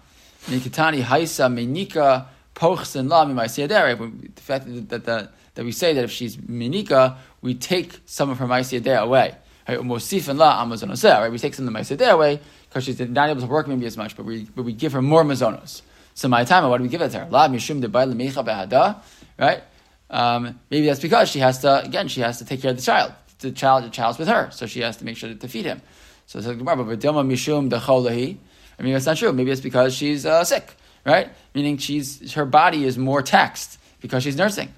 Nikitani 0.45 1.01
Haisa 1.01 1.51
Menika 1.51 2.27
Pochsen 2.53 3.09
La 3.09 3.25
Mimai 3.25 4.35
The 4.35 4.41
fact 4.41 4.65
that 4.67 4.89
that, 4.89 5.05
that 5.05 5.31
that 5.55 5.65
we 5.65 5.71
say 5.71 5.93
that 5.93 6.03
if 6.03 6.11
she's 6.11 6.37
Menika, 6.37 7.17
we 7.41 7.55
take 7.55 8.01
some 8.05 8.29
of 8.29 8.37
her 8.37 8.45
Ma'asiyadeh 8.45 9.01
away. 9.01 9.35
Right? 9.67 9.79
Right? 9.79 9.87
We 9.87 9.99
take 9.99 10.23
some 10.23 10.37
of 10.37 11.73
the 11.73 11.79
Ma'asiyadeh 11.79 12.11
away 12.11 12.39
because 12.77 12.97
she's 12.97 13.09
not 13.09 13.29
able 13.29 13.41
to 13.41 13.47
work 13.47 13.67
maybe 13.67 13.85
as 13.85 13.97
much, 13.97 14.15
but 14.15 14.25
we 14.25 14.43
but 14.55 14.63
we 14.63 14.73
give 14.73 14.93
her 14.93 15.01
more 15.01 15.23
mazonos. 15.23 15.81
So 16.13 16.27
my 16.27 16.43
time, 16.43 16.67
why 16.69 16.77
do 16.77 16.83
we 16.83 16.89
give 16.89 17.01
it 17.01 17.09
to 17.09 17.19
her? 17.19 17.27
La 17.29 17.47
mishum 17.47 17.81
de 17.81 19.01
right? 19.39 19.63
Um, 20.09 20.59
maybe 20.69 20.85
that's 20.85 20.99
because 20.99 21.29
she 21.29 21.39
has 21.39 21.59
to 21.59 21.83
again 21.83 22.07
she 22.07 22.21
has 22.21 22.37
to 22.37 22.45
take 22.45 22.61
care 22.61 22.71
of 22.71 22.77
the 22.77 22.83
child. 22.83 23.13
The 23.39 23.51
child 23.51 23.83
the 23.85 23.89
child's 23.89 24.19
with 24.19 24.27
her, 24.27 24.49
so 24.51 24.65
she 24.67 24.81
has 24.81 24.97
to 24.97 25.05
make 25.05 25.17
sure 25.17 25.33
to 25.33 25.47
feed 25.47 25.65
him. 25.65 25.81
So 26.27 26.39
it's 26.39 26.47
like 26.47 26.63
but 26.63 26.77
mishum 26.77 28.37
I 28.79 28.83
mean, 28.83 28.93
that's 28.93 29.07
not 29.07 29.17
true. 29.17 29.33
Maybe 29.33 29.49
it's 29.49 29.61
because 29.61 29.95
she's 29.95 30.23
uh, 30.23 30.43
sick, 30.43 30.75
right? 31.03 31.29
Meaning 31.55 31.77
she's 31.77 32.33
her 32.33 32.45
body 32.45 32.85
is 32.85 32.97
more 32.97 33.23
taxed 33.23 33.79
because 34.01 34.23
she's 34.23 34.37
nursing. 34.37 34.71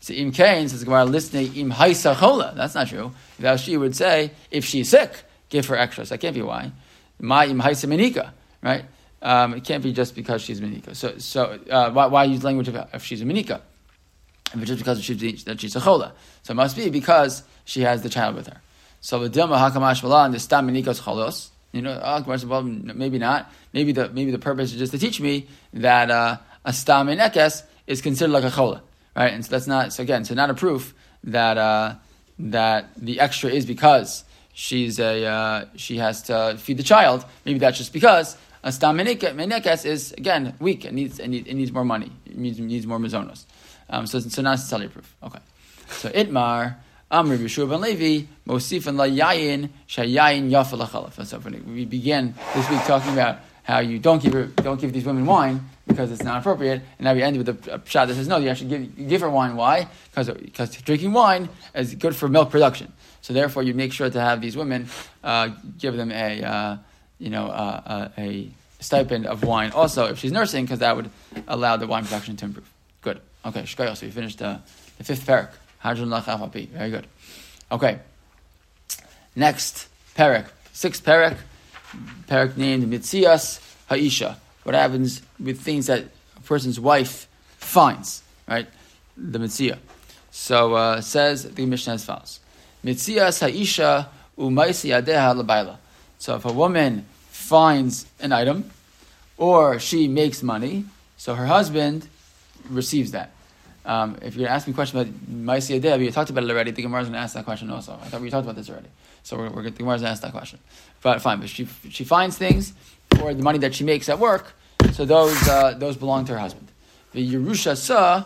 So 0.00 0.12
im 0.12 0.32
kain 0.32 0.68
says 0.68 0.84
Gemara 0.84 1.06
listening 1.06 1.56
im 1.56 1.70
haisa 1.70 2.14
chola. 2.14 2.52
That's 2.54 2.74
not 2.74 2.88
true. 2.88 3.12
That 3.38 3.58
she 3.60 3.78
would 3.78 3.96
say 3.96 4.32
if 4.50 4.66
she's 4.66 4.90
sick, 4.90 5.22
give 5.48 5.66
her 5.66 5.76
extras. 5.76 6.10
That 6.10 6.18
can't 6.18 6.34
be 6.34 6.42
why. 6.42 6.72
Ma 7.20 7.44
im 7.44 7.60
haisa 7.60 7.86
menika, 7.86 8.32
right? 8.62 8.84
Um, 9.20 9.54
it 9.54 9.64
can't 9.64 9.82
be 9.82 9.92
just 9.92 10.14
because 10.14 10.42
she's 10.42 10.60
menika. 10.60 10.94
So, 10.94 11.18
so 11.18 11.58
uh, 11.70 11.90
why, 11.90 12.06
why, 12.06 12.24
use 12.24 12.44
language 12.44 12.68
of 12.68 12.76
if 12.92 13.04
she's 13.04 13.20
a 13.22 13.24
menika? 13.24 13.60
If 14.52 14.60
it's 14.60 14.66
just 14.66 14.78
because 14.78 15.02
she's, 15.02 15.44
that 15.44 15.60
she's 15.60 15.76
a 15.76 15.80
chola. 15.80 16.12
So 16.42 16.52
it 16.52 16.54
must 16.54 16.76
be 16.76 16.88
because 16.90 17.42
she 17.64 17.82
has 17.82 18.02
the 18.02 18.08
child 18.08 18.36
with 18.36 18.46
her. 18.46 18.60
So 19.00 19.26
the 19.26 19.28
dilma 19.28 19.58
hakamash 19.58 20.24
and 20.24 20.34
the 20.34 20.38
stam 20.38 20.68
menikos 20.68 21.02
cholos. 21.02 21.50
You 21.72 21.82
know, 21.82 22.00
oh, 22.02 22.44
well, 22.46 22.62
maybe 22.62 23.18
not. 23.18 23.52
Maybe 23.74 23.92
the 23.92 24.08
maybe 24.08 24.30
the 24.30 24.38
purpose 24.38 24.72
is 24.72 24.78
just 24.78 24.92
to 24.92 24.98
teach 24.98 25.20
me 25.20 25.48
that 25.74 26.10
uh, 26.10 26.38
a 26.64 26.72
stam 26.72 27.08
menekes 27.08 27.62
is 27.86 28.00
considered 28.00 28.32
like 28.32 28.44
a 28.44 28.50
chola 28.50 28.82
right? 29.18 29.32
And 29.32 29.44
so 29.44 29.50
that's 29.50 29.66
not 29.66 29.92
so 29.92 30.02
again, 30.02 30.24
so 30.24 30.34
not 30.34 30.48
a 30.48 30.54
proof 30.54 30.94
that 31.24 31.58
uh, 31.58 31.94
that 32.38 32.90
the 32.96 33.20
extra 33.20 33.50
is 33.50 33.66
because 33.66 34.24
she's 34.58 34.98
a 34.98 35.24
uh, 35.24 35.64
she 35.76 35.98
has 35.98 36.22
to 36.22 36.56
feed 36.58 36.76
the 36.76 36.82
child. 36.82 37.24
Maybe 37.44 37.58
that's 37.60 37.78
just 37.78 37.92
because 37.92 38.36
a 38.64 38.72
stam 38.72 38.98
menekes 38.98 39.86
is 39.86 40.12
again 40.12 40.54
weak 40.58 40.84
and 40.84 40.96
needs 40.96 41.20
it 41.20 41.32
it 41.32 41.54
needs 41.54 41.72
more 41.72 41.84
money. 41.84 42.10
It 42.26 42.36
needs, 42.36 42.58
needs 42.58 42.86
more 42.86 42.98
mazonos. 42.98 43.44
Um, 43.88 44.06
so 44.06 44.18
so 44.18 44.42
not 44.42 44.52
necessarily 44.52 44.88
proof. 44.88 45.14
Okay, 45.22 45.40
so 45.90 46.10
itmar. 46.10 46.76
Amr 47.10 47.38
Yeshua 47.38 47.70
ben 47.70 47.80
Levi, 47.80 48.26
Mosif 48.46 48.86
and 48.86 48.98
La 48.98 49.06
Yayin, 49.06 49.70
Shayayin. 49.88 50.50
That's 51.16 51.30
so. 51.30 51.38
We 51.38 51.86
began 51.86 52.34
this 52.54 52.68
week 52.68 52.84
talking 52.84 53.14
about 53.14 53.38
how 53.62 53.78
you 53.78 53.98
don't 53.98 54.22
give 54.22 54.56
don't 54.56 54.78
give 54.78 54.92
these 54.92 55.06
women 55.06 55.24
wine 55.24 55.64
because 55.86 56.10
it's 56.10 56.22
not 56.22 56.40
appropriate. 56.40 56.82
And 56.98 57.04
now 57.06 57.14
we 57.14 57.22
end 57.22 57.38
with 57.38 57.48
a, 57.48 57.76
a 57.76 57.88
shot 57.88 58.08
that 58.08 58.14
says, 58.14 58.28
no, 58.28 58.36
you 58.36 58.50
actually 58.50 58.68
give, 58.68 59.08
give 59.08 59.20
her 59.22 59.30
wine. 59.30 59.56
Why? 59.56 59.88
Because 60.10 60.28
because 60.30 60.76
drinking 60.82 61.14
wine 61.14 61.48
is 61.74 61.94
good 61.94 62.14
for 62.14 62.28
milk 62.28 62.50
production. 62.50 62.92
So 63.28 63.34
therefore, 63.34 63.62
you 63.62 63.74
make 63.74 63.92
sure 63.92 64.08
to 64.08 64.18
have 64.18 64.40
these 64.40 64.56
women 64.56 64.88
uh, 65.22 65.50
give 65.76 65.98
them 65.98 66.10
a 66.10 66.42
uh, 66.42 66.76
you 67.18 67.28
know 67.28 67.48
uh, 67.48 67.82
uh 67.84 68.08
a 68.16 68.48
stipend 68.80 69.26
of 69.26 69.44
wine 69.44 69.70
also 69.72 70.06
if 70.06 70.18
she's 70.18 70.32
nursing 70.32 70.64
because 70.64 70.78
that 70.78 70.96
would 70.96 71.10
allow 71.46 71.76
the 71.76 71.86
wine 71.86 72.04
production 72.04 72.38
to 72.38 72.46
improve. 72.46 72.70
Good. 73.02 73.20
Okay. 73.44 73.66
So 73.66 73.84
we 74.00 74.10
finished 74.10 74.38
the, 74.38 74.62
the 74.96 75.04
fifth 75.04 75.26
parak. 75.26 75.50
Very 75.84 76.90
good. 76.90 77.06
Okay. 77.70 77.98
Next 79.36 79.88
parak, 80.16 80.46
sixth 80.72 81.04
parak, 81.04 81.36
parak 82.28 82.56
named 82.56 82.90
Mitzias 82.90 83.60
Haisha 83.90 84.36
what 84.62 84.74
happens 84.74 85.22
with 85.38 85.60
things 85.60 85.86
that 85.86 86.04
a 86.36 86.40
person's 86.40 86.78
wife 86.78 87.26
finds, 87.56 88.22
right? 88.48 88.66
The 89.16 89.38
mitzvah. 89.38 89.78
So 90.30 90.74
uh, 90.74 91.00
says 91.00 91.44
the 91.44 91.66
Mishnah 91.66 91.94
as 91.94 92.04
follows: 92.04 92.40
Mitzvah 92.82 93.32
ha'isha 93.32 94.08
umaisi 94.38 94.90
adeha. 94.90 95.76
So 96.18 96.36
if 96.36 96.44
a 96.44 96.52
woman 96.52 97.06
finds 97.30 98.06
an 98.20 98.32
item, 98.32 98.70
or 99.36 99.78
she 99.78 100.08
makes 100.08 100.42
money, 100.42 100.84
so 101.16 101.34
her 101.34 101.46
husband 101.46 102.08
receives 102.68 103.12
that. 103.12 103.30
Um, 103.84 104.16
if 104.16 104.34
you're 104.34 104.40
going 104.40 104.48
to 104.48 104.50
ask 104.50 104.66
me 104.66 104.72
a 104.72 104.74
question 104.74 104.98
about 104.98 105.12
Maisi 105.30 105.80
Adeh, 105.80 105.98
we 105.98 106.10
talked 106.10 106.28
about 106.28 106.44
it 106.44 106.50
already. 106.50 106.72
The 106.72 106.82
Gemara 106.82 107.02
is 107.02 107.06
going 107.06 107.14
to 107.14 107.20
ask 107.20 107.34
that 107.34 107.44
question 107.44 107.70
also. 107.70 107.92
I 108.02 108.08
thought 108.08 108.20
we 108.20 108.28
talked 108.28 108.44
about 108.44 108.56
this 108.56 108.68
already. 108.68 108.88
So 109.22 109.38
we're, 109.38 109.48
we're, 109.48 109.62
the 109.62 109.70
Gemara 109.70 109.94
is 109.94 110.02
going 110.02 110.08
to 110.08 110.12
ask 110.12 110.22
that 110.22 110.32
question. 110.32 110.58
But 111.00 111.22
fine, 111.22 111.40
but 111.40 111.48
she, 111.48 111.66
she 111.88 112.04
finds 112.04 112.36
things, 112.36 112.74
or 113.22 113.32
the 113.32 113.42
money 113.42 113.58
that 113.60 113.74
she 113.74 113.84
makes 113.84 114.08
at 114.08 114.18
work, 114.18 114.52
so 114.92 115.04
those 115.04 115.48
uh, 115.48 115.74
those 115.78 115.96
belong 115.96 116.24
to 116.26 116.32
her 116.32 116.38
husband. 116.38 116.68
The 117.12 117.34
Yerusha 117.34 117.76
sa, 117.76 118.24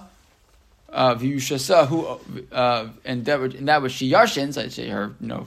who 0.93 2.07
uh, 2.53 2.89
and 3.05 3.25
that 3.25 3.41
and 3.41 3.69
that 3.69 3.83
was 3.83 3.93
she 3.93 4.11
yarshins. 4.11 4.63
I 4.63 4.69
say 4.69 4.89
her, 4.89 5.15
you 5.21 5.27
know, 5.27 5.47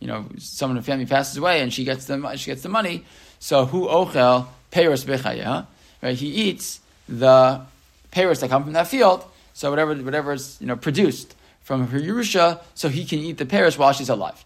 you 0.00 0.06
know, 0.08 0.26
someone 0.38 0.76
in 0.76 0.82
the 0.82 0.86
family 0.86 1.06
passes 1.06 1.36
away 1.36 1.60
and 1.60 1.72
she 1.72 1.84
gets 1.84 2.06
the 2.06 2.36
she 2.36 2.50
gets 2.50 2.62
the 2.62 2.68
money. 2.68 3.04
So 3.38 3.66
who 3.66 3.86
ochel 3.86 4.46
peiros 4.72 5.04
bechaya, 5.04 5.66
right? 6.02 6.16
He 6.16 6.28
eats 6.28 6.80
the 7.08 7.60
peiros 8.12 8.40
that 8.40 8.48
come 8.48 8.64
from 8.64 8.72
that 8.72 8.88
field. 8.88 9.24
So 9.52 9.70
whatever 9.70 9.94
whatever 9.96 10.32
is 10.32 10.56
you 10.60 10.66
know 10.66 10.76
produced 10.76 11.34
from 11.62 11.88
her 11.88 12.00
Yerusha, 12.00 12.60
so 12.74 12.88
he 12.88 13.04
can 13.04 13.18
eat 13.18 13.36
the 13.36 13.44
peiros 13.44 13.76
while 13.76 13.92
she's 13.92 14.08
alive. 14.08 14.44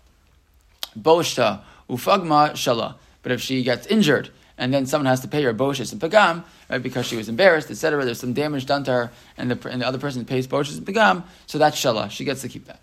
Boshta 0.98 1.60
ufagma 1.88 2.52
shala. 2.52 2.96
But 3.22 3.32
if 3.32 3.40
she 3.40 3.62
gets 3.62 3.86
injured 3.86 4.30
and 4.58 4.72
then 4.72 4.86
someone 4.86 5.06
has 5.06 5.20
to 5.20 5.28
pay 5.28 5.42
her 5.42 5.54
boshes 5.54 5.92
and 5.92 6.00
pagam, 6.00 6.44
right, 6.68 6.82
because 6.82 7.06
she 7.06 7.16
was 7.16 7.28
embarrassed, 7.28 7.70
etc. 7.70 8.04
There's 8.04 8.20
some 8.20 8.32
damage 8.32 8.66
done 8.66 8.84
to 8.84 8.92
her, 8.92 9.12
and 9.36 9.50
the, 9.50 9.68
and 9.68 9.82
the 9.82 9.86
other 9.86 9.98
person 9.98 10.24
pays 10.24 10.46
boshes 10.46 10.78
and 10.78 10.86
pagam, 10.86 11.24
so 11.46 11.58
that's 11.58 11.76
shala. 11.80 12.10
She 12.10 12.24
gets 12.24 12.42
to 12.42 12.48
keep 12.48 12.66
that. 12.66 12.80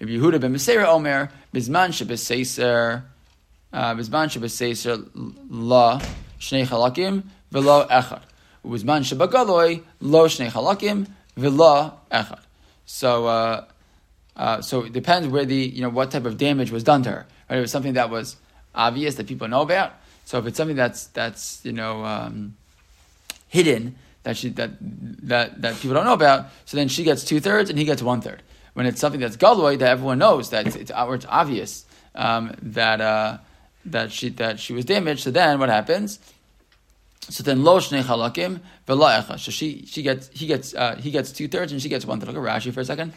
Rabbi 0.00 0.12
Yehuda 0.12 0.40
ben 0.40 0.54
Beseira 0.54 0.86
Omer, 0.86 1.30
Bizman 1.52 1.88
Shebeseiser, 1.88 3.02
uh, 3.72 3.94
Bizman 3.94 4.28
Shebeseiser 4.28 5.08
La 5.50 5.98
Shnei 6.38 6.66
Chalakim 6.66 7.24
Velo 7.50 7.86
Echad. 7.88 8.22
Bizman 8.64 9.02
Shebagaloi 9.02 9.82
Lo 10.00 10.28
Shnei 10.28 10.50
Chalakim 10.50 11.08
Velo 11.36 11.98
Echad. 12.12 12.40
So, 12.86 13.26
uh, 13.26 13.64
uh, 14.36 14.60
so 14.62 14.84
it 14.84 14.92
depends 14.92 15.26
where 15.26 15.44
the 15.44 15.56
you 15.56 15.82
know 15.82 15.88
what 15.88 16.12
type 16.12 16.26
of 16.26 16.38
damage 16.38 16.70
was 16.70 16.84
done 16.84 17.02
to 17.02 17.10
her. 17.10 17.26
Right? 17.50 17.58
It 17.58 17.60
was 17.60 17.72
something 17.72 17.94
that 17.94 18.08
was 18.08 18.36
obvious 18.74 19.16
that 19.16 19.26
people 19.26 19.48
know 19.48 19.62
about 19.62 19.94
so 20.28 20.38
if 20.38 20.44
it's 20.44 20.58
something 20.58 20.76
that's 20.76 21.06
that's 21.06 21.64
you 21.64 21.72
know 21.72 22.04
um, 22.04 22.54
hidden 23.48 23.96
that 24.24 24.36
she 24.36 24.50
that 24.50 24.72
that 24.80 25.62
that 25.62 25.76
people 25.76 25.94
don't 25.94 26.04
know 26.04 26.12
about, 26.12 26.48
so 26.66 26.76
then 26.76 26.88
she 26.88 27.02
gets 27.02 27.24
two 27.24 27.40
thirds 27.40 27.70
and 27.70 27.78
he 27.78 27.86
gets 27.86 28.02
one 28.02 28.20
third. 28.20 28.42
When 28.74 28.84
it's 28.84 29.00
something 29.00 29.22
that's 29.22 29.38
galoi 29.38 29.78
that 29.78 29.88
everyone 29.88 30.18
knows 30.18 30.50
that 30.50 30.66
it's, 30.66 30.76
it's, 30.76 30.92
it's 30.94 31.26
obvious 31.30 31.86
um, 32.14 32.54
that 32.60 33.00
uh, 33.00 33.38
that 33.86 34.12
she 34.12 34.28
that 34.28 34.60
she 34.60 34.74
was 34.74 34.84
damaged, 34.84 35.22
so 35.22 35.30
then 35.30 35.58
what 35.60 35.70
happens? 35.70 36.18
So 37.30 37.42
then 37.42 37.64
lo 37.64 37.78
shnei 37.78 38.02
chalakim 38.02 38.60
v'la 38.86 39.38
So 39.38 39.50
she 39.50 39.86
she 39.86 40.02
gets 40.02 40.28
he 40.34 40.46
gets 40.46 40.74
uh, 40.74 40.96
he 40.96 41.10
gets 41.10 41.32
two 41.32 41.48
thirds 41.48 41.72
and 41.72 41.80
she 41.80 41.88
gets 41.88 42.04
one 42.04 42.20
third. 42.20 42.34
Look 42.34 42.36
at 42.36 42.42
Rashi 42.42 42.70
for 42.70 42.80
a 42.80 42.84
second. 42.84 43.14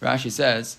Rashi 0.00 0.32
says 0.32 0.78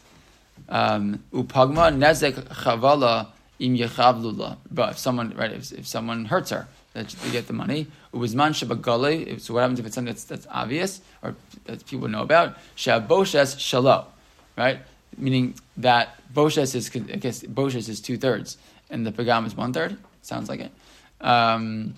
um, 0.68 1.24
upagma 1.32 1.96
nezek 1.96 2.34
chavala 2.34 3.28
im 3.60 3.76
yechavlula. 3.76 4.58
But 4.72 4.92
if 4.92 4.98
someone, 4.98 5.36
right, 5.36 5.52
if, 5.52 5.72
if 5.72 5.88
someone 5.88 6.26
hurts 6.26 6.52
her, 6.52 6.68
that 6.94 7.10
they 7.10 7.32
get 7.32 7.48
the 7.48 7.54
money. 7.54 7.88
Ubizman 8.14 8.52
shabagale. 8.52 9.40
So 9.40 9.54
what 9.54 9.62
happens 9.62 9.80
if 9.80 9.86
it's 9.86 9.96
something 9.96 10.14
that's, 10.14 10.24
that's 10.24 10.48
obvious 10.50 11.02
or 11.22 11.36
that 11.66 11.86
people 11.86 12.08
know 12.08 12.22
about? 12.22 12.58
Shaboshes 12.76 13.58
shalo, 13.58 14.06
right? 14.58 14.80
Meaning 15.18 15.56
that 15.78 16.16
boshes 16.34 16.74
is, 16.74 16.90
I 16.96 17.18
guess 17.18 17.44
boshes 17.44 17.90
is 17.90 18.00
two 18.02 18.18
thirds 18.18 18.58
and 18.90 19.06
the 19.06 19.12
pagam 19.12 19.46
is 19.46 19.56
one 19.56 19.74
third. 19.74 19.98
Sounds 20.22 20.50
like 20.50 20.62
it. 20.62 20.72
Um, 21.22 21.96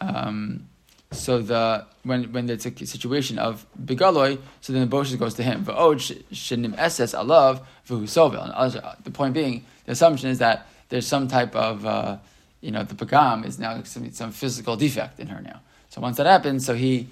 um, 0.00 0.66
so 1.12 1.42
the 1.42 1.86
when 2.04 2.32
when 2.32 2.48
it's 2.48 2.66
a 2.66 2.86
situation 2.86 3.38
of 3.38 3.66
bigaloi, 3.82 4.38
so 4.60 4.72
then 4.72 4.88
the 4.88 4.96
boshes 4.96 5.18
goes 5.18 5.34
to 5.34 5.42
him. 5.42 5.64
V'od 5.64 5.96
shenim 6.32 6.76
eses 6.76 7.18
alav 7.18 7.62
v'hu 7.88 8.02
sovel. 8.04 9.02
The 9.02 9.10
point 9.10 9.34
being, 9.34 9.64
the 9.90 9.94
assumption 9.94 10.30
is 10.30 10.38
that 10.38 10.68
there's 10.88 11.04
some 11.04 11.26
type 11.26 11.56
of, 11.56 11.84
uh, 11.84 12.18
you 12.60 12.70
know, 12.70 12.84
the 12.84 12.94
pagam 12.94 13.44
is 13.44 13.58
now 13.58 13.82
some, 13.82 14.12
some 14.12 14.30
physical 14.30 14.76
defect 14.76 15.18
in 15.18 15.26
her 15.26 15.42
now. 15.42 15.62
So 15.88 16.00
once 16.00 16.16
that 16.18 16.26
happens, 16.26 16.64
so 16.64 16.76
he 16.76 17.08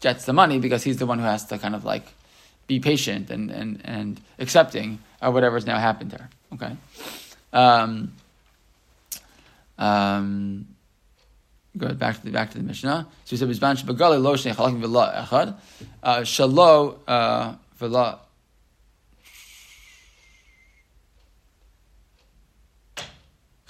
gets 0.00 0.24
the 0.24 0.32
money 0.32 0.58
because 0.58 0.82
he's 0.82 0.96
the 0.96 1.04
one 1.04 1.18
who 1.18 1.26
has 1.26 1.44
to 1.48 1.58
kind 1.58 1.74
of 1.74 1.84
like 1.84 2.06
be 2.66 2.80
patient 2.80 3.28
and, 3.28 3.50
and, 3.50 3.82
and 3.84 4.18
accepting 4.38 4.98
of 5.20 5.34
whatever's 5.34 5.66
now 5.66 5.78
happened 5.78 6.12
to 6.12 6.16
her. 6.16 6.30
Okay. 6.54 6.74
Um, 7.52 8.14
um, 9.76 10.68
go 11.76 11.92
back 11.92 12.16
to 12.16 12.24
the 12.24 12.30
back 12.30 12.52
to 12.52 12.56
the 12.56 12.64
Mishnah. 12.64 13.06
So 13.26 13.34
we 13.34 13.36
said 13.36 13.50
Bizban 13.50 13.84
Shabagali 13.84 14.22
Lo 14.22 14.32
Shnei 14.36 14.54
V'La 14.54 15.26
Echad 15.26 15.54
uh, 16.02 16.20
Shalo 16.20 16.96
uh, 17.06 17.56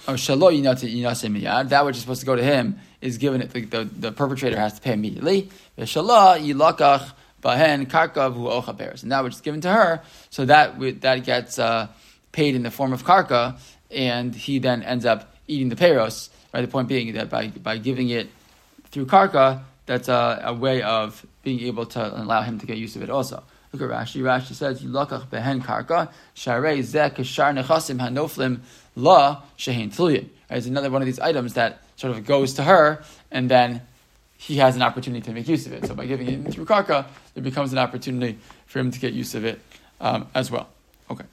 Oh, 0.09 0.13
shalo 0.13 0.49
miyad. 0.51 1.69
That 1.69 1.85
which 1.85 1.97
is 1.97 2.01
supposed 2.01 2.21
to 2.21 2.25
go 2.25 2.35
to 2.35 2.43
him 2.43 2.79
is 3.01 3.17
given 3.17 3.41
it. 3.41 3.51
The, 3.51 3.65
the, 3.65 3.83
the 3.83 4.11
perpetrator 4.13 4.57
has 4.57 4.73
to 4.75 4.81
pay 4.81 4.93
immediately. 4.93 5.49
V'shala 5.77 6.39
yilakach 6.39 7.11
bahen 7.43 7.87
karka 7.87 8.33
v'hu 8.33 8.49
ocha 8.63 8.77
peres. 8.77 9.03
And 9.03 9.11
that 9.11 9.23
which 9.25 9.33
is 9.33 9.41
given 9.41 9.59
to 9.61 9.69
her, 9.69 10.01
so 10.29 10.45
that 10.45 10.79
that 11.01 11.25
gets 11.25 11.59
uh, 11.59 11.87
paid 12.31 12.55
in 12.55 12.63
the 12.63 12.71
form 12.71 12.93
of 12.93 13.03
karka, 13.03 13.59
and 13.91 14.33
he 14.33 14.59
then 14.59 14.81
ends 14.83 15.05
up 15.05 15.35
eating 15.47 15.67
the 15.67 15.75
peros. 15.75 16.29
Right. 16.53 16.61
The 16.61 16.67
point 16.69 16.87
being 16.87 17.13
that 17.13 17.29
by 17.29 17.49
by 17.49 17.77
giving 17.77 18.07
it 18.09 18.29
through 18.91 19.07
karka, 19.07 19.61
that's 19.87 20.07
a, 20.07 20.41
a 20.45 20.53
way 20.53 20.81
of 20.83 21.25
being 21.43 21.59
able 21.61 21.85
to 21.85 22.21
allow 22.21 22.43
him 22.43 22.59
to 22.59 22.65
get 22.65 22.77
use 22.77 22.95
of 22.95 23.03
it 23.03 23.09
also. 23.09 23.43
Look 23.77 23.91
at 23.91 23.95
Rashi. 23.95 24.21
Rashi 24.21 24.53
says, 24.53 24.81
"Yilakach 24.81 25.27
behen 25.27 25.61
karka 25.61 26.09
sharei 26.35 26.79
zeh 26.79 27.13
kashar 27.13 27.55
nechasim 27.55 27.99
hanoflim 27.99 28.59
la 28.95 29.43
shehin 29.57 29.95
tliyin." 29.95 30.29
It's 30.49 30.65
another 30.65 30.89
one 30.89 31.01
of 31.01 31.05
these 31.05 31.19
items 31.19 31.53
that 31.53 31.81
sort 31.95 32.15
of 32.15 32.25
goes 32.25 32.53
to 32.55 32.63
her, 32.63 33.03
and 33.29 33.51
then 33.51 33.81
he 34.37 34.57
has 34.57 34.75
an 34.75 34.81
opportunity 34.81 35.21
to 35.21 35.31
make 35.31 35.47
use 35.47 35.65
of 35.67 35.73
it. 35.73 35.85
So 35.85 35.93
by 35.93 36.05
giving 36.05 36.27
it 36.27 36.53
through 36.53 36.65
karka, 36.65 37.05
there 37.33 37.43
becomes 37.43 37.71
an 37.71 37.79
opportunity 37.79 38.39
for 38.65 38.79
him 38.79 38.91
to 38.91 38.99
get 38.99 39.13
use 39.13 39.35
of 39.35 39.45
it 39.45 39.59
um, 39.99 40.27
as 40.33 40.49
well. 40.49 40.69
Okay. 41.11 41.25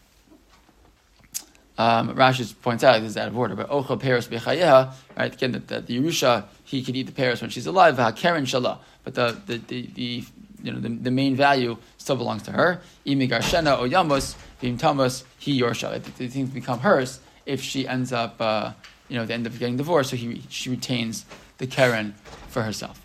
Um, 1.79 2.15
Rashi 2.15 2.55
points 2.61 2.85
out 2.85 3.01
this 3.01 3.11
is 3.11 3.17
out 3.17 3.29
of 3.29 3.39
order, 3.39 3.55
but 3.55 3.71
ocha 3.71 3.99
peros 3.99 4.29
bechayeha, 4.29 4.93
right? 5.17 5.33
Again, 5.33 5.53
that 5.53 5.87
the, 5.87 5.99
Yerusha 5.99 6.45
he 6.65 6.83
can 6.83 6.95
eat 6.95 7.07
the 7.07 7.13
peros 7.13 7.41
when 7.41 7.51
she's 7.51 7.67
alive, 7.67 7.97
keren 8.17 8.45
shalah, 8.45 8.79
but 9.03 9.15
the 9.15 9.41
the, 9.47 9.59
the, 9.59 9.91
the 9.95 10.25
you 10.65 10.73
know 10.73 10.81
the, 10.81 10.89
the 10.89 11.11
main 11.11 11.37
value 11.37 11.77
still 11.99 12.17
belongs 12.17 12.43
to 12.45 12.53
her. 12.53 12.81
Imigar 13.07 13.41
shena 13.41 13.79
o 13.79 13.89
yamos 13.89 14.35
vim 14.61 14.79
tamas 14.79 15.25
he 15.39 15.61
yorsha. 15.61 16.03
The 16.03 16.29
things 16.29 16.51
become 16.51 16.81
hers 16.81 17.21
if 17.47 17.61
she 17.61 17.87
ends 17.87 18.13
up 18.13 18.41
uh, 18.41 18.73
you 19.09 19.17
know 19.17 19.27
they 19.27 19.35
end 19.35 19.47
up 19.47 19.57
getting 19.59 19.77
divorced, 19.77 20.11
so 20.11 20.17
he 20.17 20.43
she 20.49 20.71
retains 20.71 21.27
the 21.59 21.67
Karen 21.67 22.15
for 22.49 22.63
herself. 22.63 23.01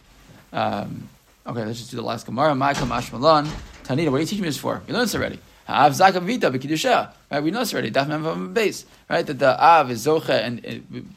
Um, 0.54 1.10
okay, 1.45 1.65
let's 1.65 1.80
just 1.80 1.91
do 1.91 1.98
the 1.98 2.04
last 2.04 2.26
Gemara. 2.26 2.54
Ma'akam 2.54 2.89
Ashmalan. 2.89 3.48
Tanita, 3.84 4.10
what 4.10 4.17
are 4.17 4.19
you 4.22 4.26
teaching 4.26 4.43
me 4.43 4.50
this 4.50 4.58
for? 4.58 4.82
We 4.88 4.93
learned 4.93 5.06
this 5.06 5.15
already. 5.15 5.39
Av 5.67 5.91
Zakam 5.91 6.24
Vita 6.24 6.50
B'Kiddusha. 6.50 7.12
Right, 7.32 7.43
we 7.43 7.52
know 7.52 7.60
this 7.60 7.74
already. 7.74 7.91
Daf 7.91 8.08
Mem 8.08 8.54
base. 8.54 8.86
Right, 9.08 9.26
that 9.26 9.38
the 9.38 9.63
Av 9.63 9.91
is 9.91 10.06
Zocha 10.06 10.41
and 10.43 10.62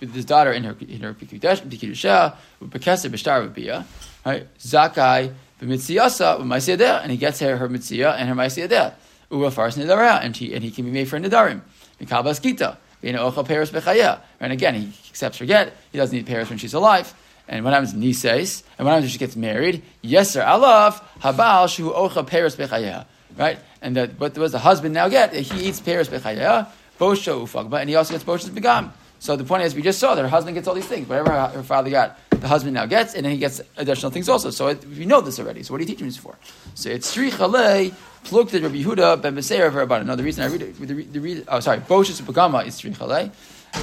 with 0.00 0.14
his 0.14 0.26
daughter 0.26 0.52
in 0.52 0.64
her 0.64 0.76
in 0.86 1.00
her 1.00 1.14
B'Kiddusha, 1.14 2.36
B'Keser 2.62 3.10
B'Shtar 3.10 3.50
B'Bia. 3.50 3.84
Right, 4.26 4.46
Zakai 4.58 5.32
B'Mitziyasa 5.62 6.40
B'Maisiyadeh, 6.40 7.02
and 7.02 7.10
he 7.10 7.16
gets 7.16 7.38
her 7.40 7.56
her 7.56 7.68
Mitziyah 7.68 8.16
and 8.16 8.28
her 8.28 8.34
Maisiyadeh. 8.34 8.94
Uva 9.30 9.50
Fars 9.50 9.76
Nidara, 9.76 10.20
and 10.22 10.36
he 10.36 10.52
and 10.54 10.62
he 10.62 10.70
can 10.70 10.84
be 10.84 10.90
made 10.90 11.08
for 11.08 11.18
Nidarim. 11.18 11.62
Mikabas 12.00 12.40
Kita. 12.40 12.76
And 13.04 14.52
again, 14.52 14.74
he 14.76 14.92
accepts 15.10 15.38
her 15.38 15.46
get. 15.46 15.72
He 15.90 15.98
doesn't 15.98 16.16
need 16.16 16.26
Paris 16.26 16.48
when 16.48 16.58
she's 16.58 16.74
alive. 16.74 17.12
And 17.48 17.64
what 17.64 17.74
happens 17.74 17.94
Nises? 17.94 18.62
And 18.78 18.84
what 18.84 18.92
happens 18.92 19.04
when 19.04 19.10
she 19.10 19.18
gets 19.18 19.34
married? 19.34 19.82
Yes, 20.02 20.30
sir. 20.30 20.42
Alaf 20.42 21.02
habal 21.20 21.68
shu 21.68 21.90
ocha 21.90 22.24
Paris 22.24 22.54
bechayeha. 22.54 23.06
Right? 23.36 23.58
And 23.80 23.96
that 23.96 24.20
what 24.20 24.34
does 24.34 24.52
the 24.52 24.60
husband 24.60 24.94
now 24.94 25.08
get? 25.08 25.34
He 25.34 25.66
eats 25.66 25.80
Paris 25.80 26.08
bechayeha, 26.08 26.68
bosha 27.00 27.34
ufagba, 27.34 27.80
and 27.80 27.88
he 27.88 27.96
also 27.96 28.12
gets 28.12 28.22
bosha's 28.22 28.50
begam. 28.50 28.92
So 29.18 29.34
the 29.36 29.44
point 29.44 29.64
is, 29.64 29.74
we 29.74 29.82
just 29.82 29.98
saw 29.98 30.14
that 30.14 30.22
her 30.22 30.28
husband 30.28 30.54
gets 30.54 30.68
all 30.68 30.74
these 30.74 30.86
things. 30.86 31.08
Whatever 31.08 31.32
her, 31.32 31.48
her, 31.48 31.62
father 31.62 31.90
got, 31.90 32.18
the 32.42 32.48
husband 32.48 32.74
now 32.74 32.86
gets, 32.86 33.14
and 33.14 33.24
then 33.24 33.32
he 33.32 33.38
gets 33.38 33.60
additional 33.76 34.10
things 34.10 34.28
also. 34.28 34.50
So 34.50 34.66
it, 34.66 34.84
we 34.84 35.06
know 35.06 35.20
this 35.20 35.38
already. 35.38 35.62
So 35.62 35.72
what 35.72 35.78
are 35.78 35.84
you 35.84 35.86
teaching 35.86 36.06
this 36.06 36.16
for? 36.16 36.36
So 36.74 36.90
it's 36.90 37.12
Sri 37.12 37.30
Chale, 37.30 37.92
Plukta 38.24 38.60
Rabbi 38.60 38.82
Yehuda, 38.82 39.22
Ben 39.22 39.36
Beseir 39.36 39.68
of 39.68 39.74
Rabbanan. 39.74 40.06
No, 40.06 40.16
the 40.16 40.24
reason 40.24 40.42
I 40.42 40.48
read 40.48 40.62
it, 40.62 40.78
the, 40.78 40.86
the, 40.86 41.20
the, 41.20 41.44
oh, 41.46 41.60
sorry, 41.60 41.78
Boshes 41.78 42.20
Pagama 42.20 42.66
is 42.66 42.76
Sri 42.76 42.90
Chale. 42.90 43.30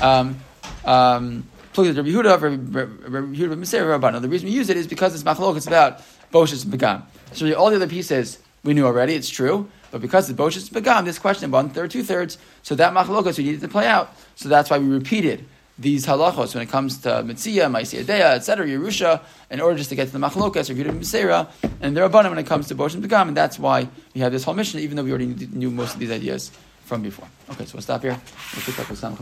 Um, 0.02 0.38
um, 0.84 1.48
Plukta 1.74 1.96
Rabbi 1.96 2.10
Yehuda, 2.10 2.42
Rabbi 2.42 3.36
Yehuda, 3.38 3.50
Ben 3.50 3.62
Beseir 3.62 3.96
of 3.96 4.02
Rabbanan. 4.02 4.22
The 4.22 4.28
reason 4.28 4.50
we 4.50 4.54
use 4.54 4.70
it 4.70 4.76
is 4.76 4.88
because 4.88 5.16
it's 5.16 5.24
Machlok, 5.24 5.56
it's 5.56 5.66
about 5.66 6.02
Boshes 6.34 6.66
Pagam. 6.66 7.04
So 7.32 7.52
all 7.54 7.70
the 7.70 7.78
other 7.78 7.88
pieces 7.88 8.40
we 8.66 8.74
knew 8.74 8.86
already, 8.86 9.16
it's 9.16 9.30
true. 9.30 9.70
But 9.92 10.02
because 10.02 10.28
the 10.28 10.34
Boshes 10.34 10.70
Pagam, 10.70 11.06
this 11.06 11.18
question, 11.18 11.50
one 11.50 11.70
third, 11.70 11.92
two 11.92 12.04
thirds, 12.04 12.38
so 12.62 12.76
that 12.76 12.94
Machlokas 12.94 13.38
we 13.38 13.46
needed 13.46 13.62
to 13.62 13.70
play 13.70 13.88
out. 13.88 14.14
So 14.36 14.50
that's 14.50 14.70
why 14.70 14.80
we 14.80 14.88
repeated 14.88 15.46
these 15.80 16.06
halachos 16.06 16.54
when 16.54 16.62
it 16.62 16.70
comes 16.70 16.98
to 17.00 17.10
Mitzia, 17.24 17.72
Maisiyadea, 17.72 18.36
etc., 18.36 18.68
Yerusha, 18.68 19.22
in 19.50 19.62
order 19.62 19.78
just 19.78 19.90
to 19.90 19.96
get 19.96 20.08
to 20.08 20.14
the 20.14 20.20
Machlokas 20.20 20.70
or 20.70 20.74
Yudim 20.74 21.00
Beseira, 21.00 21.48
and 21.80 21.96
the 21.96 22.02
Rabbanim 22.02 22.30
when 22.30 22.38
it 22.38 22.46
comes 22.46 22.68
to 22.68 22.76
Boshim 22.76 23.02
Begam, 23.02 23.30
and 23.30 23.38
that's 23.38 23.58
why 23.58 23.88
we 24.14 24.22
have 24.22 24.32
this 24.32 24.44
whole 24.44 24.54
mission, 24.54 24.80
even 24.82 24.98
though 24.98 25.04
we 25.04 25.12
already 25.12 25.28
knew 25.54 25.72
most 25.72 25.94
of 25.94 26.00
these 26.00 26.12
ideas 26.12 26.52
from 26.84 27.02
before. 27.02 27.28
Okay, 27.52 27.66
so 27.66 27.76
we'll 27.76 27.82
stop 27.82 28.02
here. 28.02 28.20
We'll 28.56 28.64
pick 28.64 28.80
up 28.80 28.90
with 28.90 29.00
Sam 29.00 29.16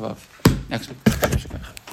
next 0.69 0.89
week. 0.89 1.86